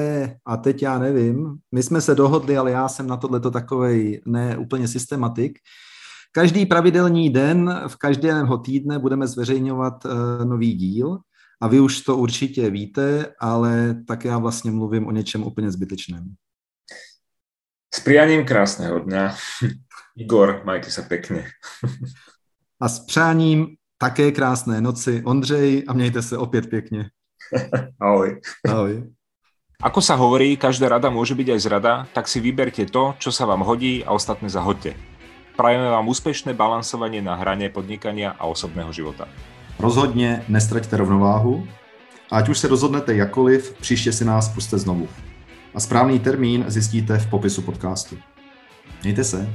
a 0.46 0.58
teď 0.58 0.84
já 0.84 1.00
nevím, 1.00 1.58
my 1.72 1.84
jsme 1.84 2.02
se 2.02 2.16
dohodli, 2.16 2.58
ale 2.58 2.72
já 2.72 2.88
jsem 2.88 3.08
na 3.08 3.18
tohleto 3.18 3.52
takovej 3.52 4.22
ne 4.26 4.58
úplně 4.58 4.88
systematik, 4.88 5.60
každý 6.36 6.66
pravidelný 6.66 7.30
den 7.30 7.64
v 7.88 7.96
každého 7.96 8.58
týdne 8.58 9.00
budeme 9.00 9.28
zveřejňovat 9.28 10.06
uh, 10.06 10.12
nový 10.46 10.74
díl 10.74 11.18
a 11.62 11.68
vy 11.68 11.80
už 11.80 12.02
to 12.02 12.18
určitě 12.18 12.70
víte, 12.70 13.34
ale 13.40 13.96
tak 14.08 14.26
já 14.26 14.38
vlastně 14.38 14.72
mluvím 14.72 15.08
o 15.08 15.12
něčem 15.12 15.44
úplně 15.44 15.72
zbytečném. 15.72 16.36
S 17.94 18.00
prianím 18.00 18.46
krásného 18.46 19.00
dňa. 19.00 19.36
Igor, 20.18 20.62
majte 20.66 20.92
se 20.92 21.02
pěkně. 21.02 21.48
a 22.82 22.90
s 22.90 23.00
přáním 23.00 23.68
také 23.98 24.32
krásné 24.32 24.82
noci. 24.82 25.24
Ondřej, 25.26 25.84
a 25.88 25.94
mějte 25.94 26.22
se 26.22 26.38
opět 26.38 26.70
pěkně. 26.70 27.10
Ahoj. 28.00 28.42
Ahoj. 28.68 29.04
Ako 29.84 30.00
sa 30.00 30.16
hovorí, 30.16 30.56
každá 30.56 30.88
rada 30.88 31.12
môže 31.12 31.36
byť 31.36 31.52
aj 31.52 31.60
zrada, 31.60 31.94
tak 32.16 32.32
si 32.32 32.40
vyberte 32.40 32.88
to, 32.88 33.12
čo 33.20 33.28
sa 33.28 33.44
vám 33.44 33.60
hodí 33.60 34.08
a 34.08 34.16
ostatné 34.16 34.48
zahoďte. 34.48 35.15
Prajeme 35.56 35.88
vám 35.90 36.08
úspešné 36.08 36.52
balansovanie 36.52 37.24
na 37.24 37.40
hrane 37.40 37.72
podnikania 37.72 38.36
a 38.36 38.44
osobného 38.46 38.92
života. 38.92 39.28
Rozhodně 39.80 40.44
nestraťte 40.48 40.98
rovnováhu 40.98 41.68
a 42.32 42.38
ať 42.38 42.50
už 42.50 42.58
se 42.60 42.68
rozhodnete 42.68 43.16
jakoliv, 43.16 43.76
příště 43.80 44.12
si 44.12 44.26
nás 44.26 44.50
puste 44.50 44.78
znovu. 44.78 45.08
A 45.74 45.80
správný 45.80 46.20
termín 46.20 46.66
zjistíte 46.68 47.18
v 47.18 47.30
popisu 47.30 47.62
podcastu. 47.62 48.18
Mějte 49.04 49.24
se. 49.24 49.50